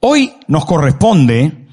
[0.00, 1.68] Hoy nos corresponde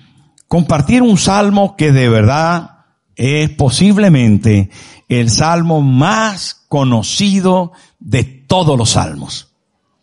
[0.47, 4.69] compartir un salmo que de verdad es posiblemente
[5.09, 9.49] el salmo más conocido de todos los salmos.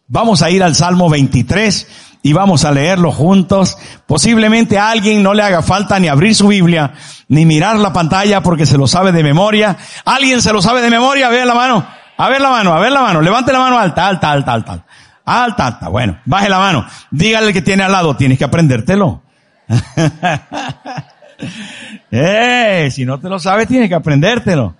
[0.09, 1.87] Vamos a ir al Salmo 23
[2.23, 3.79] y vamos a leerlo juntos.
[4.07, 6.95] Posiblemente a alguien no le haga falta ni abrir su Biblia,
[7.29, 9.77] ni mirar la pantalla porque se lo sabe de memoria.
[10.05, 11.29] ¿Alguien se lo sabe de memoria?
[11.29, 11.87] Ver la mano.
[12.19, 13.21] A ver la mano, a ver la mano.
[13.21, 14.85] Levante la mano alta, alta, alta, alta.
[15.25, 15.89] Alta, alta.
[15.89, 16.87] Bueno, baje la mano.
[17.11, 19.23] Dígale al que tiene al lado, tienes que aprendértelo.
[22.11, 24.77] eh, si no te lo sabes, tienes que aprendértelo.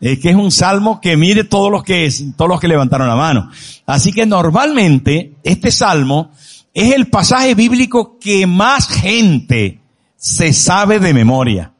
[0.00, 3.16] Es que es un salmo que mire todos los que, todos los que levantaron la
[3.16, 3.50] mano.
[3.86, 6.30] Así que normalmente este salmo
[6.72, 9.80] es el pasaje bíblico que más gente
[10.16, 11.72] se sabe de memoria.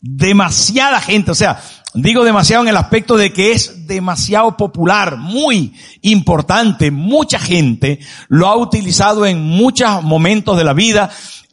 [0.00, 1.60] Demasiada gente, o sea,
[1.94, 5.72] digo demasiado en el aspecto de que es demasiado popular, muy
[6.02, 11.10] importante, mucha gente lo ha utilizado en muchos momentos de la vida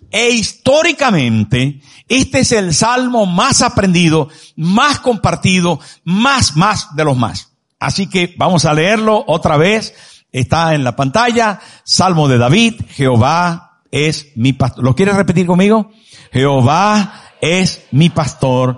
[0.09, 7.53] e históricamente este es el salmo más aprendido, más compartido, más, más de los más.
[7.79, 9.93] Así que vamos a leerlo otra vez
[10.31, 14.83] Está en la pantalla, Salmo de David, Jehová es mi pastor.
[14.83, 15.91] ¿Lo quieres repetir conmigo?
[16.31, 18.77] Jehová es mi pastor,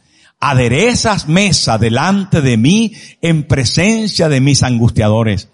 [0.43, 5.49] Aderezas mesa delante de mí en presencia de mis angustiadores.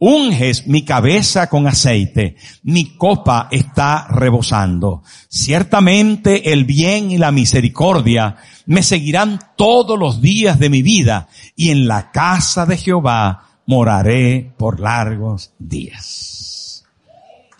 [0.00, 2.34] Unges mi cabeza con aceite,
[2.64, 5.04] mi copa está rebosando.
[5.28, 8.34] Ciertamente el bien y la misericordia
[8.66, 14.52] me seguirán todos los días de mi vida y en la casa de Jehová moraré
[14.56, 16.84] por largos días.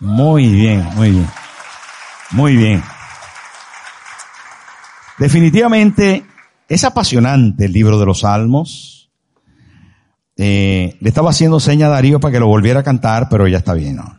[0.01, 1.29] Muy bien, muy bien.
[2.31, 2.83] Muy bien.
[5.17, 6.25] Definitivamente
[6.73, 9.11] es apasionante el libro de los Salmos.
[10.37, 13.59] Eh, le estaba haciendo seña a Darío para que lo volviera a cantar, pero ya
[13.59, 14.17] está bien, ¿no?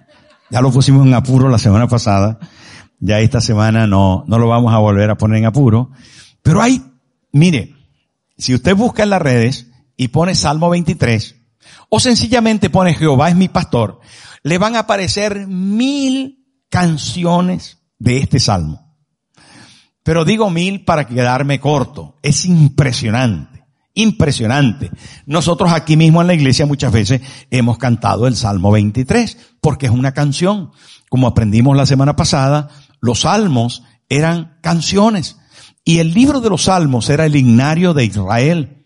[0.51, 2.39] Ya lo pusimos en apuro la semana pasada.
[3.01, 5.91] Ya esta semana no, no lo vamos a volver a poner en apuro.
[6.43, 6.83] Pero hay,
[7.33, 7.75] mire,
[8.39, 11.35] si usted busca en las redes y pone Salmo 23,
[11.89, 14.01] o sencillamente pone Jehová es mi pastor,
[14.43, 18.84] le van a aparecer mil canciones de este salmo.
[20.05, 22.19] Pero digo mil para quedarme corto.
[22.23, 24.91] Es impresionante, impresionante.
[25.27, 29.93] Nosotros aquí mismo en la iglesia muchas veces hemos cantado el Salmo 23 porque es
[29.93, 30.71] una canción.
[31.09, 32.69] Como aprendimos la semana pasada,
[33.01, 35.39] los salmos eran canciones
[35.85, 38.85] y el libro de los salmos era el ignario de Israel.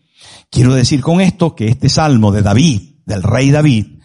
[0.50, 3.98] Quiero decir con esto que este salmo de David, del rey David,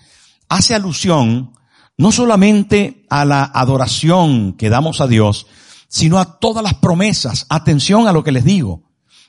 [0.49, 1.53] hace alusión
[1.95, 5.45] no solamente a la adoración que damos a Dios,
[5.93, 7.45] sino a todas las promesas.
[7.49, 8.81] Atención a lo que les digo.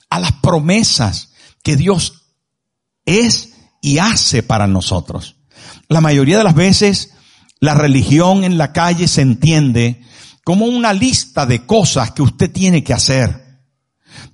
[0.08, 2.30] A las promesas que Dios
[3.04, 3.50] es
[3.82, 5.36] y hace para nosotros.
[5.88, 7.10] La mayoría de las veces
[7.60, 10.00] la religión en la calle se entiende
[10.42, 13.60] como una lista de cosas que usted tiene que hacer.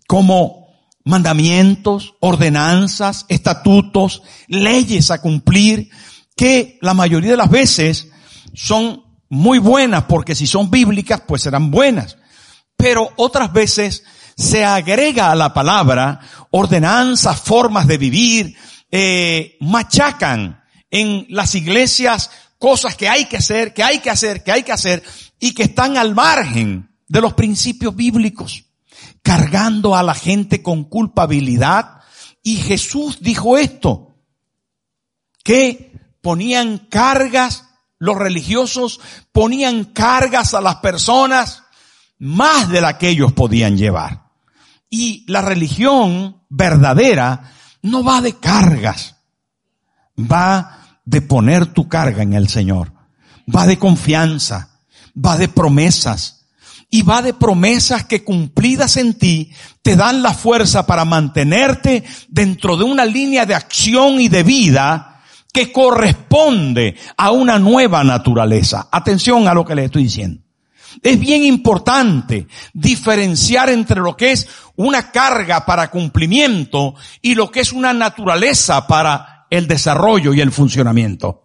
[0.07, 0.69] Como
[1.05, 5.91] mandamientos, ordenanzas, estatutos, leyes a cumplir,
[6.37, 8.07] que la mayoría de las veces
[8.55, 12.17] son muy buenas, porque si son bíblicas, pues serán buenas.
[12.81, 14.05] Pero otras veces
[14.37, 16.21] se agrega a la palabra
[16.51, 18.57] ordenanzas, formas de vivir,
[18.91, 24.53] eh, machacan en las iglesias cosas que hay que hacer, que hay que hacer, que
[24.53, 25.03] hay que hacer,
[25.39, 28.65] y que están al margen de los principios bíblicos
[29.23, 32.01] cargando a la gente con culpabilidad.
[32.43, 34.15] Y Jesús dijo esto,
[35.45, 37.65] que ponían cargas,
[37.99, 39.01] los religiosos
[39.33, 41.59] ponían cargas a las personas
[42.21, 44.28] más de la que ellos podían llevar.
[44.89, 47.51] Y la religión verdadera
[47.83, 49.17] no va de cargas,
[50.19, 52.93] va de poner tu carga en el Señor,
[53.53, 54.81] va de confianza,
[55.17, 56.41] va de promesas,
[56.91, 62.77] y va de promesas que cumplidas en ti te dan la fuerza para mantenerte dentro
[62.77, 65.21] de una línea de acción y de vida
[65.53, 68.89] que corresponde a una nueva naturaleza.
[68.91, 70.43] Atención a lo que le estoy diciendo.
[71.03, 77.60] Es bien importante diferenciar entre lo que es una carga para cumplimiento y lo que
[77.60, 81.45] es una naturaleza para el desarrollo y el funcionamiento.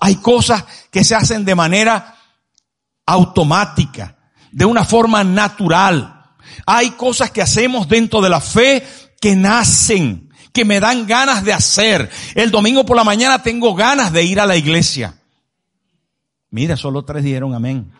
[0.00, 2.16] Hay cosas que se hacen de manera
[3.06, 4.16] automática,
[4.50, 6.34] de una forma natural.
[6.66, 8.86] Hay cosas que hacemos dentro de la fe
[9.20, 12.10] que nacen, que me dan ganas de hacer.
[12.34, 15.14] El domingo por la mañana tengo ganas de ir a la iglesia.
[16.50, 17.92] Mira, solo tres dijeron amén.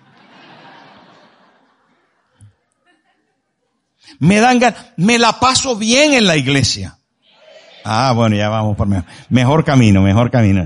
[4.19, 6.99] Me dan ganas, me la paso bien en la iglesia.
[7.85, 10.65] Ah, bueno, ya vamos por mejor, mejor camino, mejor camino.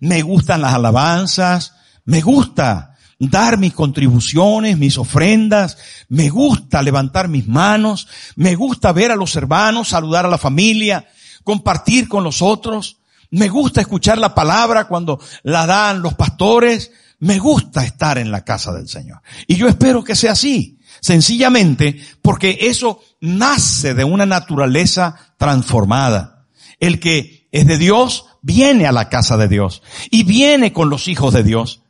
[0.00, 1.74] Me gustan las alabanzas,
[2.04, 5.78] me gusta dar mis contribuciones, mis ofrendas,
[6.08, 11.06] me gusta levantar mis manos, me gusta ver a los hermanos, saludar a la familia,
[11.44, 12.98] compartir con los otros,
[13.30, 16.90] me gusta escuchar la palabra cuando la dan los pastores,
[17.20, 19.22] me gusta estar en la casa del Señor.
[19.46, 20.78] Y yo espero que sea así.
[21.02, 26.46] Sencillamente porque eso nace de una naturaleza transformada.
[26.78, 29.82] El que es de Dios viene a la casa de Dios
[30.12, 31.82] y viene con los hijos de Dios.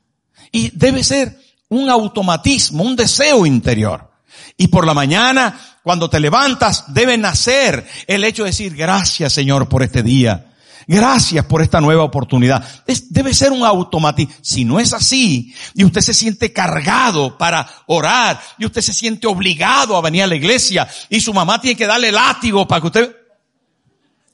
[0.50, 1.38] Y debe ser
[1.68, 4.10] un automatismo, un deseo interior.
[4.56, 9.68] Y por la mañana, cuando te levantas, debe nacer el hecho de decir, gracias Señor
[9.68, 10.51] por este día.
[10.86, 12.64] Gracias por esta nueva oportunidad.
[13.10, 14.34] debe ser un automatismo.
[14.40, 19.26] Si no es así, y usted se siente cargado para orar, y usted se siente
[19.26, 22.86] obligado a venir a la iglesia, y su mamá tiene que darle látigo para que
[22.86, 23.16] usted...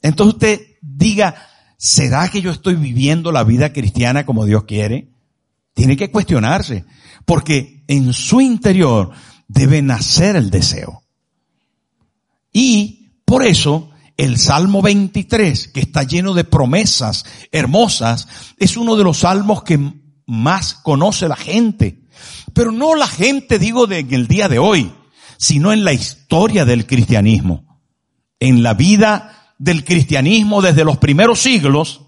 [0.02, 1.34] Entonces usted diga,
[1.76, 5.08] ¿será que yo estoy viviendo la vida cristiana como Dios quiere?
[5.74, 6.84] Tiene que cuestionarse,
[7.24, 9.10] porque en su interior
[9.48, 11.02] debe nacer el deseo.
[12.52, 18.28] Y por eso el Salmo 23, que está lleno de promesas hermosas,
[18.58, 19.80] es uno de los salmos que
[20.26, 22.02] más conoce la gente.
[22.52, 24.92] Pero no la gente, digo, de, en el día de hoy,
[25.38, 27.80] sino en la historia del cristianismo.
[28.40, 32.02] En la vida del cristianismo desde los primeros siglos,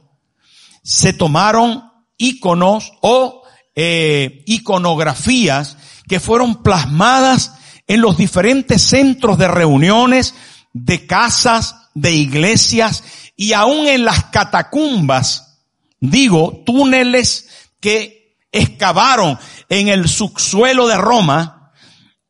[0.82, 1.84] se tomaron
[2.18, 3.42] iconos o
[3.76, 5.76] eh, iconografías
[6.08, 7.54] que fueron plasmadas
[7.86, 10.34] en los diferentes centros de reuniones,
[10.72, 13.04] de casas, de iglesias
[13.36, 15.58] y aún en las catacumbas,
[15.98, 17.48] digo, túneles
[17.80, 19.38] que excavaron
[19.68, 21.72] en el subsuelo de Roma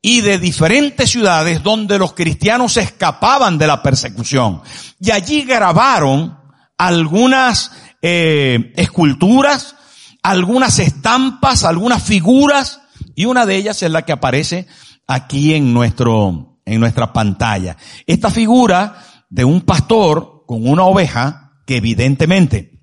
[0.03, 4.63] y de diferentes ciudades donde los cristianos escapaban de la persecución.
[4.99, 6.39] Y allí grabaron
[6.79, 9.77] algunas eh, esculturas,
[10.23, 12.81] algunas estampas, algunas figuras,
[13.15, 14.67] y una de ellas es la que aparece
[15.07, 17.77] aquí en nuestro, en nuestra pantalla.
[18.07, 22.83] Esta figura de un pastor con una oveja que evidentemente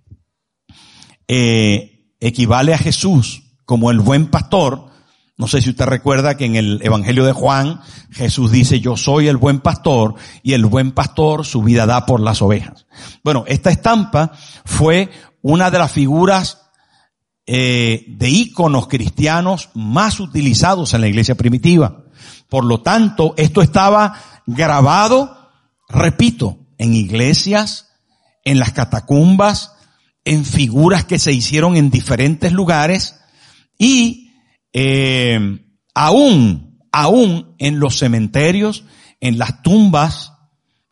[1.27, 4.87] eh, equivale a Jesús como el buen pastor.
[5.37, 9.27] No sé si usted recuerda que en el Evangelio de Juan Jesús dice yo soy
[9.27, 12.87] el buen pastor y el buen pastor su vida da por las ovejas.
[13.23, 14.31] Bueno, esta estampa
[14.65, 15.09] fue
[15.41, 16.69] una de las figuras
[17.45, 22.05] eh, de íconos cristianos más utilizados en la iglesia primitiva.
[22.49, 24.15] Por lo tanto, esto estaba
[24.45, 25.36] grabado
[25.87, 27.89] Repito, en iglesias,
[28.43, 29.73] en las catacumbas,
[30.25, 33.19] en figuras que se hicieron en diferentes lugares
[33.77, 34.31] y
[34.73, 35.39] eh,
[35.93, 38.83] aún, aún en los cementerios,
[39.21, 40.33] en las tumbas,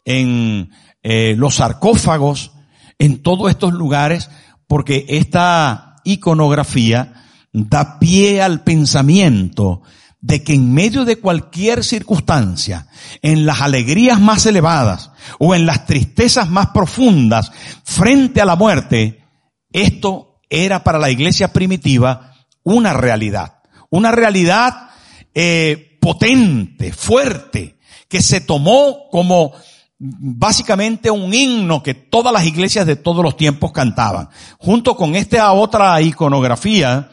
[0.05, 0.71] en
[1.03, 2.53] eh, los sarcófagos,
[2.97, 4.29] en todos estos lugares,
[4.67, 7.13] porque esta iconografía
[7.51, 9.81] da pie al pensamiento
[10.25, 12.87] de que en medio de cualquier circunstancia,
[13.21, 17.51] en las alegrías más elevadas o en las tristezas más profundas
[17.83, 19.23] frente a la muerte,
[19.71, 23.59] esto era para la iglesia primitiva una realidad.
[23.91, 24.89] Una realidad
[25.35, 27.77] eh, potente, fuerte,
[28.09, 29.51] que se tomó como
[29.99, 34.29] básicamente un himno que todas las iglesias de todos los tiempos cantaban.
[34.57, 37.11] Junto con esta otra iconografía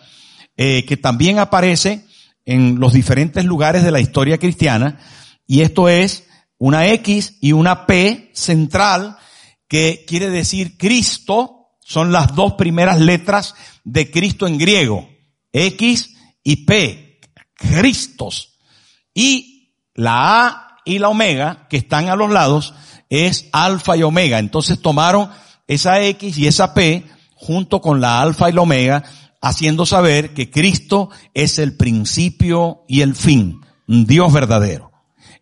[0.57, 2.07] eh, que también aparece
[2.45, 4.99] en los diferentes lugares de la historia cristiana,
[5.47, 6.27] y esto es
[6.59, 9.17] una X y una P central,
[9.69, 15.09] que quiere decir Cristo, son las dos primeras letras de Cristo en griego,
[15.53, 17.21] X y P,
[17.55, 18.59] Cristos.
[19.15, 22.75] Y la A y la Omega, que están a los lados,
[23.09, 24.39] es Alfa y Omega.
[24.39, 25.31] Entonces tomaron
[25.67, 29.05] esa X y esa P junto con la Alfa y la Omega
[29.43, 34.93] haciendo saber que Cristo es el principio y el fin, Dios verdadero.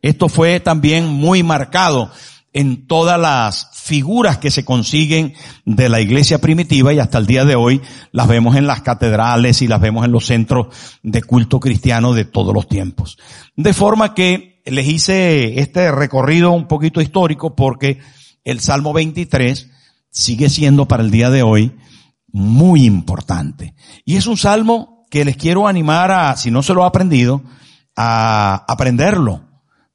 [0.03, 2.11] Esto fue también muy marcado
[2.53, 7.45] en todas las figuras que se consiguen de la iglesia primitiva y hasta el día
[7.45, 7.81] de hoy
[8.11, 10.69] las vemos en las catedrales y las vemos en los centros
[11.03, 13.19] de culto cristiano de todos los tiempos.
[13.55, 17.99] De forma que les hice este recorrido un poquito histórico porque
[18.45, 19.69] el Salmo 23
[20.11, 21.73] sigue siendo para el día de hoy
[22.33, 23.75] muy importante.
[24.05, 27.43] Y es un salmo que les quiero animar a, si no se lo ha aprendido,
[27.97, 29.43] a aprenderlo,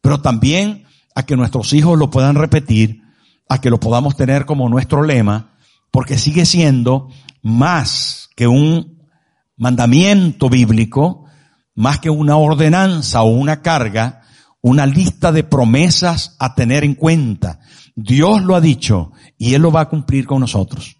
[0.01, 3.01] pero también a que nuestros hijos lo puedan repetir,
[3.47, 5.55] a que lo podamos tener como nuestro lema,
[5.91, 7.09] porque sigue siendo
[7.41, 9.07] más que un
[9.55, 11.25] mandamiento bíblico,
[11.73, 14.23] más que una ordenanza o una carga,
[14.61, 17.59] una lista de promesas a tener en cuenta.
[17.95, 20.94] Dios lo ha dicho y Él lo va a cumplir con nosotros.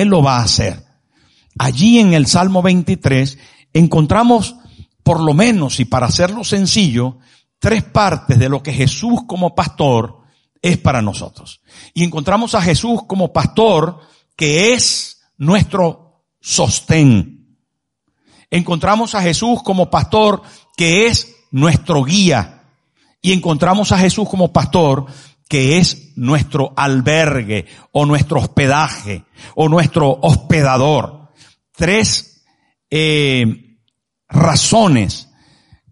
[0.00, 0.84] Él lo va a hacer.
[1.58, 3.38] Allí en el Salmo 23
[3.74, 4.56] encontramos,
[5.02, 7.18] por lo menos, y para hacerlo sencillo,
[7.58, 10.22] tres partes de lo que Jesús como pastor
[10.62, 11.60] es para nosotros.
[11.92, 14.00] Y encontramos a Jesús como pastor
[14.34, 17.58] que es nuestro sostén.
[18.50, 20.40] Encontramos a Jesús como pastor
[20.74, 22.64] que es nuestro guía.
[23.20, 25.06] Y encontramos a Jesús como pastor
[25.52, 31.28] que es nuestro albergue o nuestro hospedaje o nuestro hospedador.
[31.76, 32.42] Tres
[32.88, 33.76] eh,
[34.30, 35.28] razones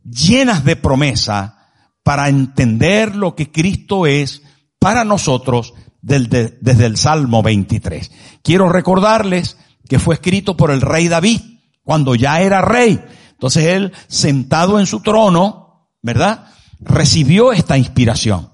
[0.03, 1.69] llenas de promesa
[2.03, 4.41] para entender lo que Cristo es
[4.79, 8.11] para nosotros desde, desde el Salmo 23.
[8.43, 11.43] Quiero recordarles que fue escrito por el rey David
[11.85, 12.99] cuando ya era rey.
[13.33, 16.47] Entonces él, sentado en su trono, ¿verdad?
[16.81, 18.49] Recibió esta inspiración.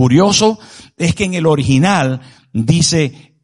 [0.00, 0.58] Curioso
[0.96, 2.22] es que en el original
[2.54, 3.36] dice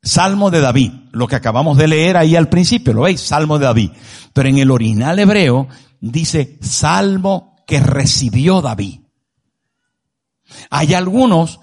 [0.00, 3.20] Salmo de David, lo que acabamos de leer ahí al principio, ¿lo veis?
[3.20, 3.90] Salmo de David.
[4.32, 5.66] Pero en el original hebreo
[6.00, 9.00] dice Salmo que recibió David.
[10.70, 11.58] Hay algunos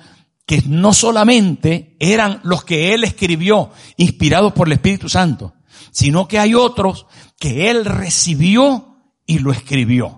[0.46, 5.53] que no solamente eran los que él escribió, inspirados por el Espíritu Santo,
[5.91, 7.05] sino que hay otros
[7.39, 10.16] que él recibió y lo escribió.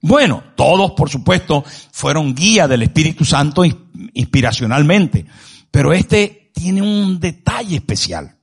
[0.00, 5.26] Bueno, todos por supuesto fueron guía del Espíritu Santo inspiracionalmente,
[5.70, 8.36] pero este tiene un detalle especial.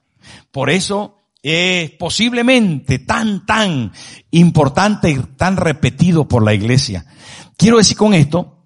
[0.52, 3.92] Por eso es posiblemente tan, tan
[4.32, 7.06] importante y tan repetido por la iglesia.
[7.56, 8.66] Quiero decir con esto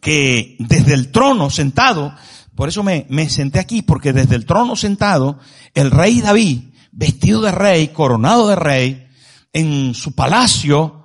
[0.00, 2.14] que desde el trono sentado,
[2.54, 5.38] por eso me, me senté aquí, porque desde el trono sentado,
[5.74, 9.06] el rey David, vestido de rey, coronado de rey,
[9.52, 10.99] en su palacio,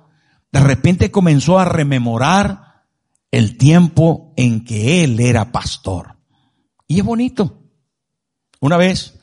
[0.56, 2.86] de repente comenzó a rememorar
[3.30, 6.16] el tiempo en que él era pastor.
[6.88, 7.60] Y es bonito.
[8.62, 9.18] Una vez,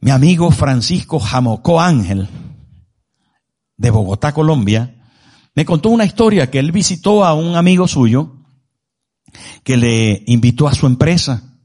[0.00, 2.26] mi amigo Francisco Jamocó Ángel,
[3.76, 4.96] de Bogotá, Colombia,
[5.54, 8.46] me contó una historia que él visitó a un amigo suyo
[9.62, 11.58] que le invitó a su empresa.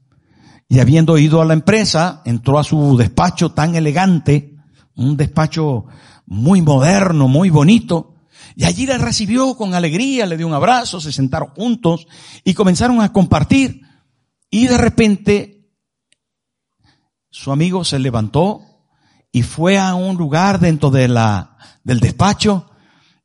[0.68, 4.54] Y habiendo ido a la empresa, entró a su despacho tan elegante,
[4.96, 5.86] un despacho
[6.26, 8.13] muy moderno, muy bonito,
[8.56, 12.06] y allí le recibió con alegría, le dio un abrazo, se sentaron juntos
[12.44, 13.82] y comenzaron a compartir.
[14.50, 15.70] Y de repente
[17.30, 18.62] su amigo se levantó
[19.32, 22.70] y fue a un lugar dentro de la, del despacho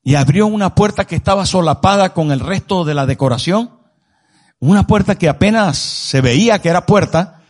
[0.04, 3.80] y abrió una puerta que estaba solapada con el resto de la decoración
[4.60, 7.42] una puerta que apenas se veía que era puerta,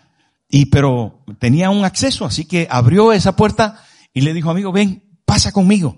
[0.47, 3.83] y pero tenía un acceso, así que abrió esa puerta
[4.13, 5.97] y le dijo, amigo, ven, pasa conmigo.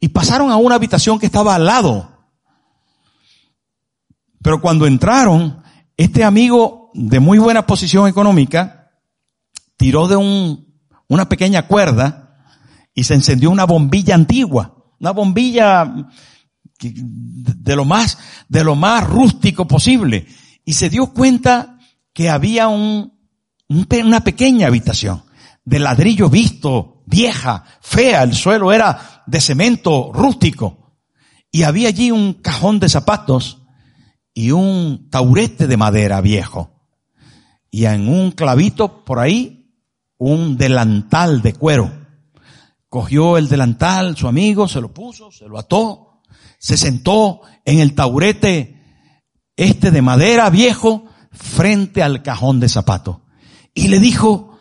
[0.00, 2.18] Y pasaron a una habitación que estaba al lado.
[4.42, 5.62] Pero cuando entraron,
[5.96, 8.92] este amigo de muy buena posición económica
[9.76, 10.68] tiró de un,
[11.08, 12.36] una pequeña cuerda
[12.94, 16.08] y se encendió una bombilla antigua, una bombilla
[16.80, 20.26] de lo más, de lo más rústico posible.
[20.64, 21.78] Y se dio cuenta
[22.12, 23.12] que había un,
[23.68, 25.22] una pequeña habitación
[25.64, 30.96] de ladrillo visto, vieja, fea, el suelo era de cemento rústico.
[31.52, 33.62] Y había allí un cajón de zapatos
[34.34, 36.70] y un taurete de madera viejo.
[37.70, 39.70] Y en un clavito por ahí,
[40.16, 41.92] un delantal de cuero.
[42.88, 46.22] Cogió el delantal, su amigo, se lo puso, se lo ató,
[46.58, 48.82] se sentó en el taurete
[49.56, 53.18] este de madera viejo frente al cajón de zapatos
[53.74, 54.58] y le dijo,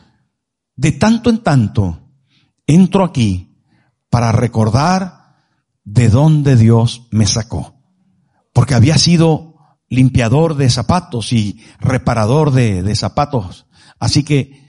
[0.75, 2.01] de tanto en tanto,
[2.67, 3.46] entro aquí
[4.09, 5.35] para recordar
[5.83, 7.75] de dónde Dios me sacó.
[8.53, 9.55] Porque había sido
[9.89, 13.67] limpiador de zapatos y reparador de, zapatos.
[13.99, 14.67] Así que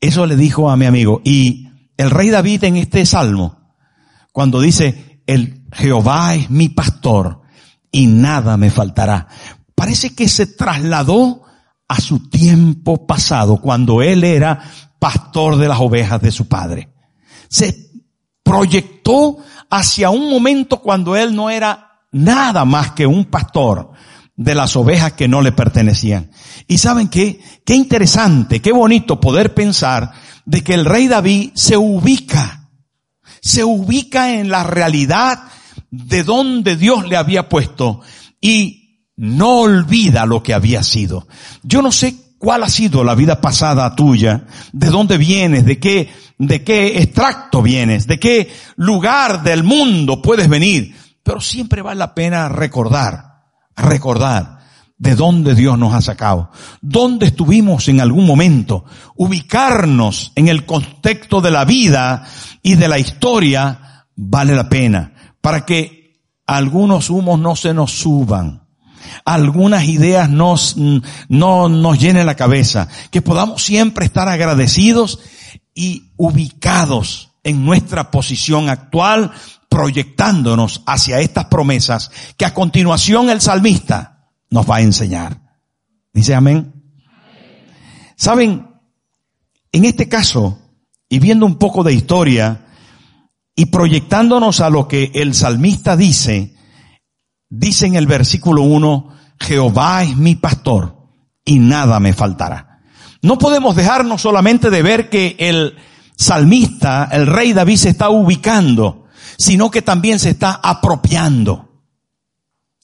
[0.00, 1.20] eso le dijo a mi amigo.
[1.24, 3.74] Y el rey David en este salmo,
[4.32, 7.42] cuando dice, el Jehová es mi pastor
[7.90, 9.28] y nada me faltará.
[9.74, 11.42] Parece que se trasladó
[11.88, 14.62] a su tiempo pasado, cuando él era
[14.98, 16.92] pastor de las ovejas de su padre.
[17.48, 17.87] Se
[18.48, 19.36] proyectó
[19.68, 23.90] hacia un momento cuando él no era nada más que un pastor
[24.36, 26.30] de las ovejas que no le pertenecían.
[26.66, 30.12] Y saben qué, qué interesante, qué bonito poder pensar
[30.46, 32.70] de que el rey David se ubica,
[33.42, 35.40] se ubica en la realidad
[35.90, 38.00] de donde Dios le había puesto
[38.40, 41.28] y no olvida lo que había sido.
[41.62, 46.08] Yo no sé cuál ha sido la vida pasada tuya, de dónde vienes, de qué,
[46.38, 52.14] de qué extracto vienes, de qué lugar del mundo puedes venir, pero siempre vale la
[52.14, 53.42] pena recordar,
[53.76, 54.58] recordar
[54.96, 58.84] de dónde Dios nos ha sacado, dónde estuvimos en algún momento,
[59.16, 62.26] ubicarnos en el contexto de la vida
[62.62, 68.67] y de la historia vale la pena para que algunos humos no se nos suban,
[69.24, 70.76] algunas ideas nos,
[71.28, 75.20] no nos llenen la cabeza, que podamos siempre estar agradecidos
[75.74, 79.32] y ubicados en nuestra posición actual,
[79.68, 85.40] proyectándonos hacia estas promesas que a continuación el salmista nos va a enseñar.
[86.12, 86.74] Dice amén.
[88.16, 88.66] Saben,
[89.72, 90.58] en este caso,
[91.08, 92.66] y viendo un poco de historia,
[93.54, 96.54] y proyectándonos a lo que el salmista dice,
[97.48, 100.96] dice en el versículo 1, Jehová es mi pastor
[101.44, 102.80] y nada me faltará.
[103.22, 105.76] No podemos dejarnos solamente de ver que el
[106.16, 111.82] salmista, el rey David se está ubicando, sino que también se está apropiando.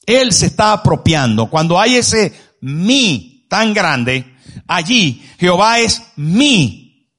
[0.06, 1.49] Él se está apropiando.
[1.49, 7.11] Cuando hay ese mi tan grande, allí Jehová es mi.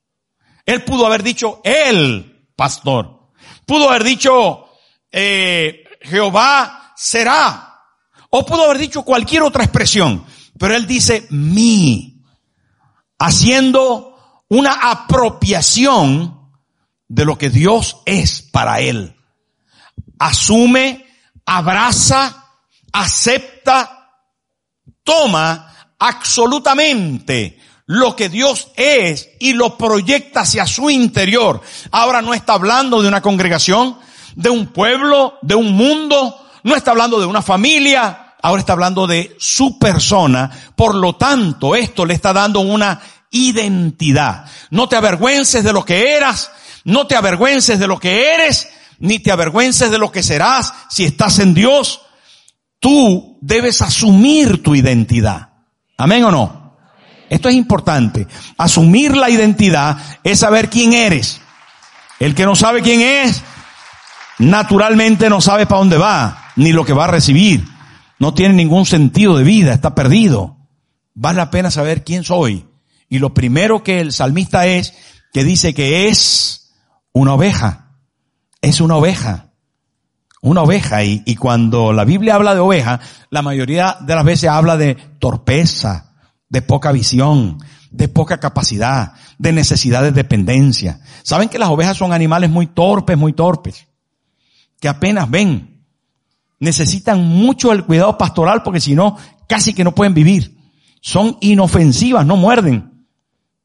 [0.65, 3.31] Él pudo haber dicho el pastor.
[3.65, 4.65] Pudo haber dicho,
[5.11, 7.81] eh, Jehová será.
[8.29, 10.25] O pudo haber dicho cualquier otra expresión.
[10.57, 12.23] Pero él dice mi.
[13.19, 16.51] Haciendo una apropiación
[17.07, 19.15] de lo que Dios es para él.
[20.19, 21.05] Asume,
[21.45, 22.45] abraza,
[22.91, 24.09] acepta,
[25.03, 31.61] toma absolutamente lo que Dios es y lo proyecta hacia su interior.
[31.91, 33.97] Ahora no está hablando de una congregación,
[34.35, 39.05] de un pueblo, de un mundo, no está hablando de una familia, ahora está hablando
[39.05, 40.49] de su persona.
[40.75, 42.99] Por lo tanto, esto le está dando una
[43.29, 44.45] identidad.
[44.71, 46.49] No te avergüences de lo que eras,
[46.83, 51.05] no te avergüences de lo que eres, ni te avergüences de lo que serás si
[51.05, 52.01] estás en Dios.
[52.79, 55.49] Tú debes asumir tu identidad.
[55.99, 56.77] Amén o no?
[57.29, 58.25] Esto es importante.
[58.57, 61.39] Asumir la identidad es saber quién eres.
[62.19, 63.43] El que no sabe quién es,
[64.39, 67.65] naturalmente no sabe para dónde va, ni lo que va a recibir.
[68.19, 70.57] No tiene ningún sentido de vida, está perdido.
[71.13, 72.65] Vale la pena saber quién soy.
[73.09, 74.93] Y lo primero que el salmista es,
[75.33, 76.73] que dice que es
[77.11, 77.91] una oveja.
[78.61, 79.47] Es una oveja.
[80.41, 81.03] Una oveja.
[81.03, 86.13] Y, cuando la Biblia habla de oveja, la mayoría de las veces habla de torpeza,
[86.49, 87.57] de poca visión,
[87.91, 91.01] de poca capacidad, de necesidad de dependencia.
[91.23, 93.87] ¿Saben que las ovejas son animales muy torpes, muy torpes?
[94.85, 95.83] Que apenas ven.
[96.59, 99.17] Necesitan mucho el cuidado pastoral porque si no,
[99.47, 100.59] casi que no pueden vivir.
[101.01, 103.07] Son inofensivas, no muerden.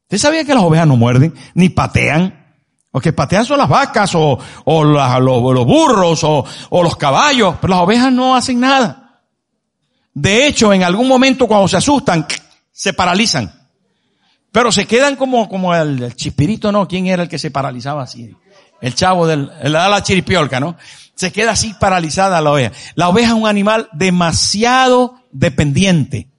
[0.05, 2.55] ¿Usted sabía que las ovejas no muerden, ni patean?
[2.91, 7.75] Lo que patean son las vacas o, o los, burros o, o los caballos, pero
[7.75, 9.21] las ovejas no hacen nada.
[10.15, 12.25] De hecho, en algún momento cuando se asustan,
[12.71, 13.69] se paralizan.
[14.51, 16.87] Pero se quedan como, como el, chispirito, ¿no?
[16.87, 18.35] ¿Quién era el que se paralizaba así?
[18.81, 20.75] El chavo del, la chiripiolca, ¿no?
[21.15, 22.71] Se queda así paralizada la oveja.
[22.95, 26.29] La oveja es un animal demasiado dependiente.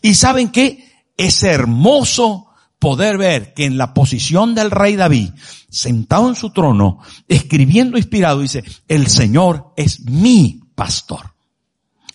[0.00, 0.90] Y saben qué?
[1.16, 5.30] Es hermoso poder ver que en la posición del rey David,
[5.70, 11.34] sentado en su trono, escribiendo inspirado, dice, el Señor es mi pastor.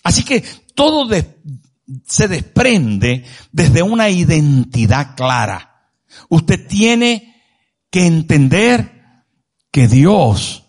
[0.02, 1.08] Así que todo
[2.06, 5.90] se desprende desde una identidad clara.
[6.28, 7.42] Usted tiene
[7.90, 8.97] que entender
[9.78, 10.64] que Dios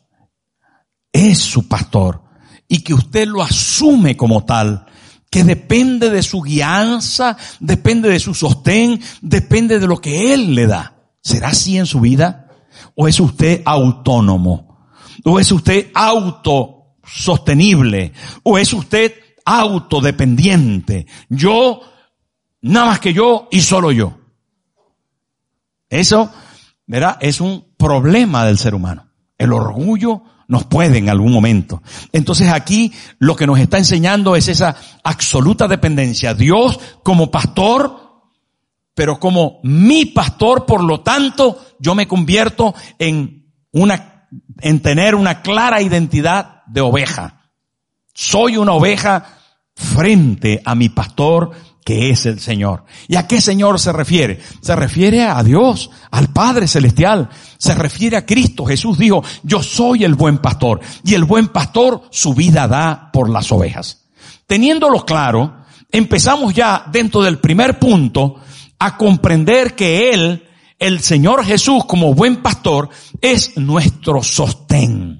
[1.11, 2.21] es su pastor
[2.67, 4.85] y que usted lo asume como tal,
[5.31, 10.67] que depende de su guianza, depende de su sostén, depende de lo que Él le
[10.67, 10.93] da.
[11.23, 12.49] ¿Será así en su vida?
[12.93, 14.91] ¿O es usted autónomo?
[15.25, 18.13] ¿O es usted autosostenible?
[18.43, 19.11] ¿O es usted
[19.43, 21.07] autodependiente.
[21.29, 21.81] Yo,
[22.61, 24.19] nada más que yo y solo yo.
[25.89, 26.31] Eso,
[26.89, 27.17] ¿verdad?
[27.21, 29.05] Es un problema del ser humano.
[29.37, 31.83] El orgullo nos puede en algún momento.
[32.11, 36.33] Entonces aquí lo que nos está enseñando es esa absoluta dependencia.
[36.33, 38.25] Dios como pastor,
[38.95, 44.27] pero como mi pastor, por lo tanto, yo me convierto en una,
[44.59, 47.51] en tener una clara identidad de oveja.
[48.15, 49.37] Soy una oveja
[49.75, 51.51] frente a mi pastor
[51.89, 52.83] que es el Señor.
[53.07, 54.39] ¿Y a qué Señor se refiere?
[54.61, 57.29] Se refiere a Dios, al Padre Celestial.
[57.57, 58.63] Se refiere a Cristo.
[58.63, 60.81] Jesús dijo, yo soy el buen pastor.
[61.03, 64.05] Y el buen pastor su vida da por las ovejas.
[64.45, 68.35] Teniéndolo claro, empezamos ya dentro del primer punto
[68.77, 70.47] a comprender que Él,
[70.77, 75.18] el Señor Jesús como buen pastor, es nuestro sostén.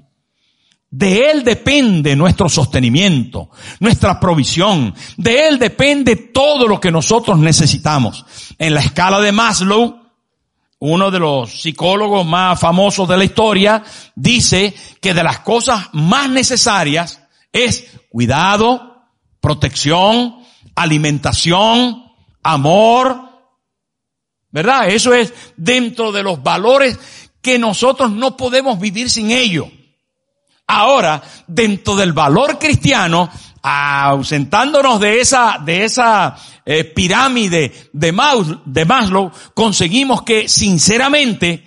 [0.90, 4.92] De Él depende nuestro sostenimiento, nuestra provisión.
[5.16, 8.24] De Él depende todo lo que nosotros necesitamos.
[8.58, 10.00] En la escala de Maslow,
[10.80, 13.84] uno de los psicólogos más famosos de la historia,
[14.16, 17.20] dice que de las cosas más necesarias
[17.52, 19.04] es cuidado,
[19.40, 20.40] protección,
[20.74, 22.02] alimentación,
[22.42, 23.28] amor.
[24.50, 24.88] ¿Verdad?
[24.88, 26.98] Eso es dentro de los valores
[27.40, 29.70] que nosotros no podemos vivir sin ello.
[30.72, 33.28] Ahora, dentro del valor cristiano,
[33.60, 38.12] ausentándonos de esa, de esa eh, pirámide de,
[38.64, 41.64] de Maslow, conseguimos que sinceramente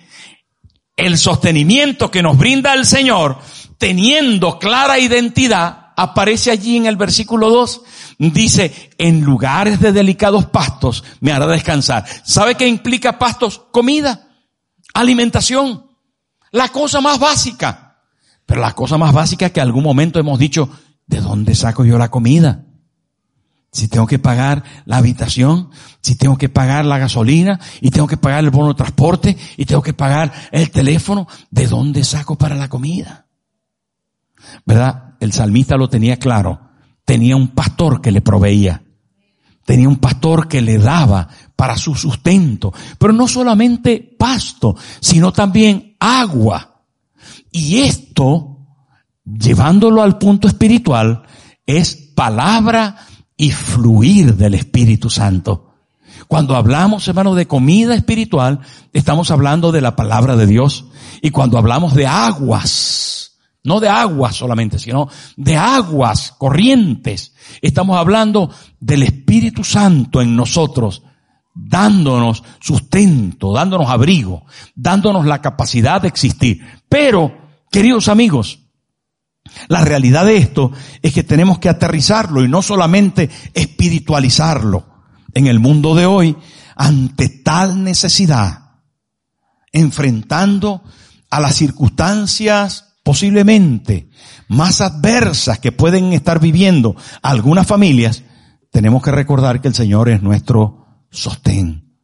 [0.96, 3.38] el sostenimiento que nos brinda el Señor,
[3.76, 7.82] teniendo clara identidad, aparece allí en el versículo 2.
[8.16, 12.06] Dice, en lugares de delicados pastos me hará descansar.
[12.24, 13.60] ¿Sabe qué implica pastos?
[13.70, 14.28] Comida,
[14.94, 15.90] alimentación,
[16.52, 17.83] la cosa más básica.
[18.46, 20.68] Pero la cosa más básica es que algún momento hemos dicho,
[21.06, 22.64] ¿de dónde saco yo la comida?
[23.72, 28.16] Si tengo que pagar la habitación, si tengo que pagar la gasolina, y tengo que
[28.16, 32.54] pagar el bono de transporte, y tengo que pagar el teléfono, ¿de dónde saco para
[32.54, 33.26] la comida?
[34.64, 35.14] ¿Verdad?
[35.20, 36.60] El salmista lo tenía claro.
[37.04, 38.82] Tenía un pastor que le proveía.
[39.64, 42.72] Tenía un pastor que le daba para su sustento.
[42.98, 46.73] Pero no solamente pasto, sino también agua.
[47.50, 48.58] Y esto,
[49.24, 51.22] llevándolo al punto espiritual,
[51.66, 52.96] es palabra
[53.36, 55.74] y fluir del Espíritu Santo.
[56.28, 58.60] Cuando hablamos, hermano, de comida espiritual,
[58.92, 60.86] estamos hablando de la palabra de Dios.
[61.20, 68.50] Y cuando hablamos de aguas, no de aguas solamente, sino de aguas corrientes, estamos hablando
[68.80, 71.02] del Espíritu Santo en nosotros,
[71.54, 76.60] dándonos sustento, dándonos abrigo, dándonos la capacidad de existir.
[76.88, 78.60] Pero Queridos amigos,
[79.66, 80.70] la realidad de esto
[81.02, 84.86] es que tenemos que aterrizarlo y no solamente espiritualizarlo.
[85.34, 86.36] En el mundo de hoy,
[86.76, 88.76] ante tal necesidad,
[89.72, 90.84] enfrentando
[91.30, 94.08] a las circunstancias posiblemente
[94.46, 98.22] más adversas que pueden estar viviendo algunas familias,
[98.70, 100.83] tenemos que recordar que el Señor es nuestro
[101.14, 101.96] sostén,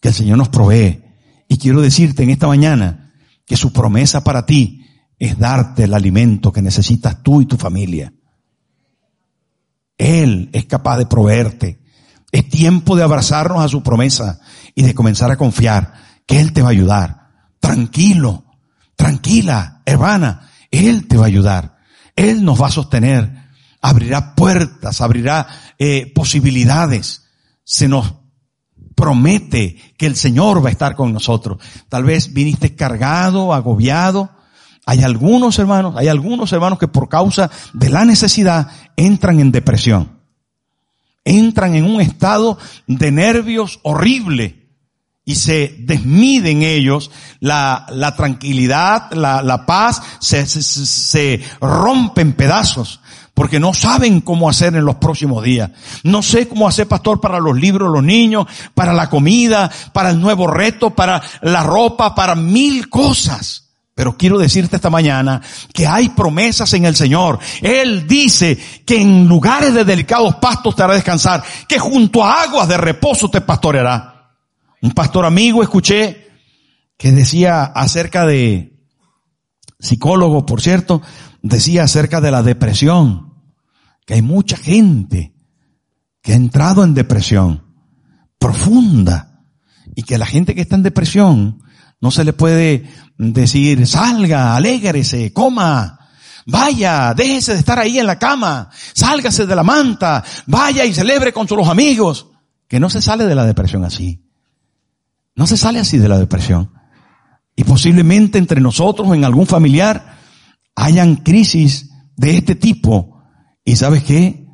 [0.00, 1.04] que el Señor nos provee.
[1.48, 3.12] Y quiero decirte en esta mañana
[3.46, 4.84] que su promesa para ti
[5.18, 8.12] es darte el alimento que necesitas tú y tu familia.
[9.96, 11.80] Él es capaz de proveerte.
[12.30, 14.40] Es tiempo de abrazarnos a su promesa
[14.74, 15.94] y de comenzar a confiar
[16.26, 17.28] que Él te va a ayudar.
[17.58, 18.44] Tranquilo,
[18.94, 21.78] tranquila, hermana, Él te va a ayudar.
[22.14, 23.48] Él nos va a sostener,
[23.80, 25.46] abrirá puertas, abrirá
[25.78, 27.24] eh, posibilidades.
[27.64, 28.14] Se nos
[28.98, 31.62] promete que el Señor va a estar con nosotros.
[31.88, 34.28] Tal vez viniste cargado, agobiado,
[34.86, 40.18] hay algunos hermanos, hay algunos hermanos que por causa de la necesidad entran en depresión.
[41.24, 42.58] Entran en un estado
[42.88, 44.66] de nervios horrible
[45.24, 51.40] y se desmiden ellos la, tranquilidad, la, paz, se, se, se
[52.36, 53.00] pedazos
[53.38, 55.70] porque no saben cómo hacer en los próximos días.
[56.02, 60.20] No sé cómo hacer, pastor, para los libros, los niños, para la comida, para el
[60.20, 63.68] nuevo reto, para la ropa, para mil cosas.
[63.94, 65.40] Pero quiero decirte esta mañana
[65.72, 67.38] que hay promesas en el Señor.
[67.62, 72.66] Él dice que en lugares de delicados pastos te hará descansar, que junto a aguas
[72.66, 74.32] de reposo te pastoreará.
[74.82, 76.26] Un pastor amigo escuché
[76.96, 78.72] que decía acerca de,
[79.78, 81.02] psicólogo por cierto,
[81.40, 83.27] decía acerca de la depresión,
[84.08, 85.34] que hay mucha gente
[86.22, 87.62] que ha entrado en depresión
[88.38, 89.42] profunda
[89.94, 91.62] y que la gente que está en depresión
[92.00, 96.08] no se le puede decir, salga, alégrese, coma,
[96.46, 101.34] vaya, déjese de estar ahí en la cama, sálgase de la manta, vaya y celebre
[101.34, 102.28] con sus amigos.
[102.66, 104.24] Que no se sale de la depresión así.
[105.34, 106.72] No se sale así de la depresión.
[107.54, 110.16] Y posiblemente entre nosotros en algún familiar
[110.74, 113.17] hayan crisis de este tipo.
[113.68, 114.46] ¿Y sabes qué?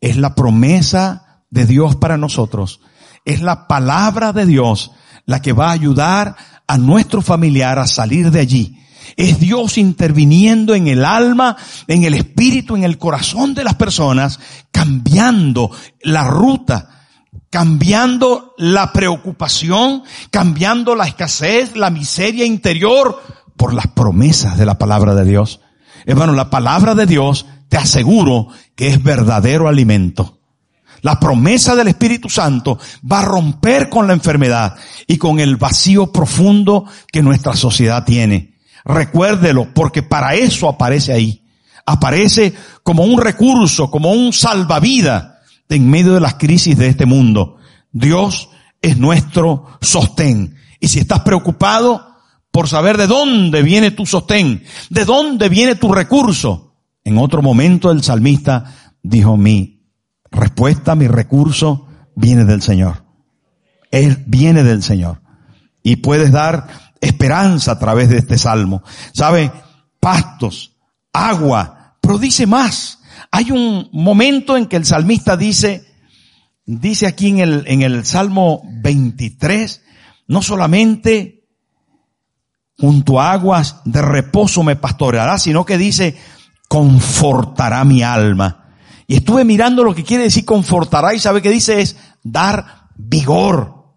[0.00, 2.78] Es la promesa de Dios para nosotros.
[3.24, 4.92] Es la palabra de Dios
[5.26, 6.36] la que va a ayudar
[6.68, 8.78] a nuestro familiar a salir de allí.
[9.16, 11.56] Es Dios interviniendo en el alma,
[11.88, 14.38] en el espíritu, en el corazón de las personas,
[14.70, 17.08] cambiando la ruta,
[17.50, 23.20] cambiando la preocupación, cambiando la escasez, la miseria interior
[23.56, 25.58] por las promesas de la palabra de Dios.
[26.06, 30.38] Hermano, la palabra de Dios te aseguro que es verdadero alimento.
[31.02, 32.78] La promesa del Espíritu Santo
[33.10, 34.76] va a romper con la enfermedad
[35.08, 38.54] y con el vacío profundo que nuestra sociedad tiene.
[38.84, 41.42] Recuérdelo, porque para eso aparece ahí.
[41.84, 45.32] Aparece como un recurso, como un salvavidas
[45.68, 47.56] en medio de las crisis de este mundo.
[47.90, 50.54] Dios es nuestro sostén.
[50.78, 52.06] Y si estás preocupado
[52.52, 56.63] por saber de dónde viene tu sostén, de dónde viene tu recurso,
[57.04, 59.82] en otro momento el salmista dijo, mi
[60.30, 61.86] respuesta, mi recurso
[62.16, 63.04] viene del Señor.
[63.90, 65.20] Él viene del Señor.
[65.82, 66.66] Y puedes dar
[67.00, 68.82] esperanza a través de este salmo.
[69.12, 69.52] ¿Sabe?
[70.00, 70.76] Pastos,
[71.12, 73.00] agua, pero dice más.
[73.30, 75.84] Hay un momento en que el salmista dice,
[76.64, 79.82] dice aquí en el, en el Salmo 23,
[80.28, 81.44] no solamente
[82.78, 86.16] junto a aguas de reposo me pastoreará, sino que dice,
[86.74, 88.74] confortará mi alma.
[89.06, 93.94] Y estuve mirando lo que quiere decir confortará y sabe que dice es dar vigor.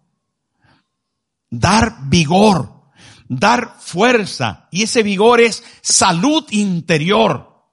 [1.50, 2.84] Dar vigor.
[3.28, 4.68] Dar fuerza.
[4.70, 7.66] Y ese vigor es salud interior.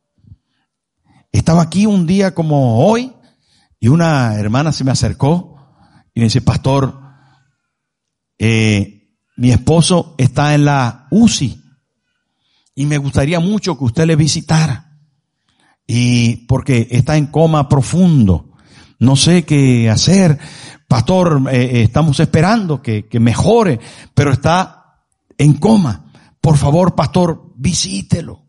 [1.32, 3.13] Estaba aquí un día como hoy
[3.80, 5.70] y una hermana se me acercó
[6.15, 7.00] y me dice, pastor,
[8.39, 11.62] eh, mi esposo está en la UCI
[12.74, 14.85] y me gustaría mucho que usted le visitara.
[15.88, 18.52] Y porque está en coma profundo.
[19.00, 20.39] No sé qué hacer.
[20.88, 23.80] Pastor, eh, eh, estamos esperando que, que mejore,
[24.13, 25.02] pero está
[25.38, 26.12] en coma.
[26.41, 28.45] Por favor, pastor, visítelo.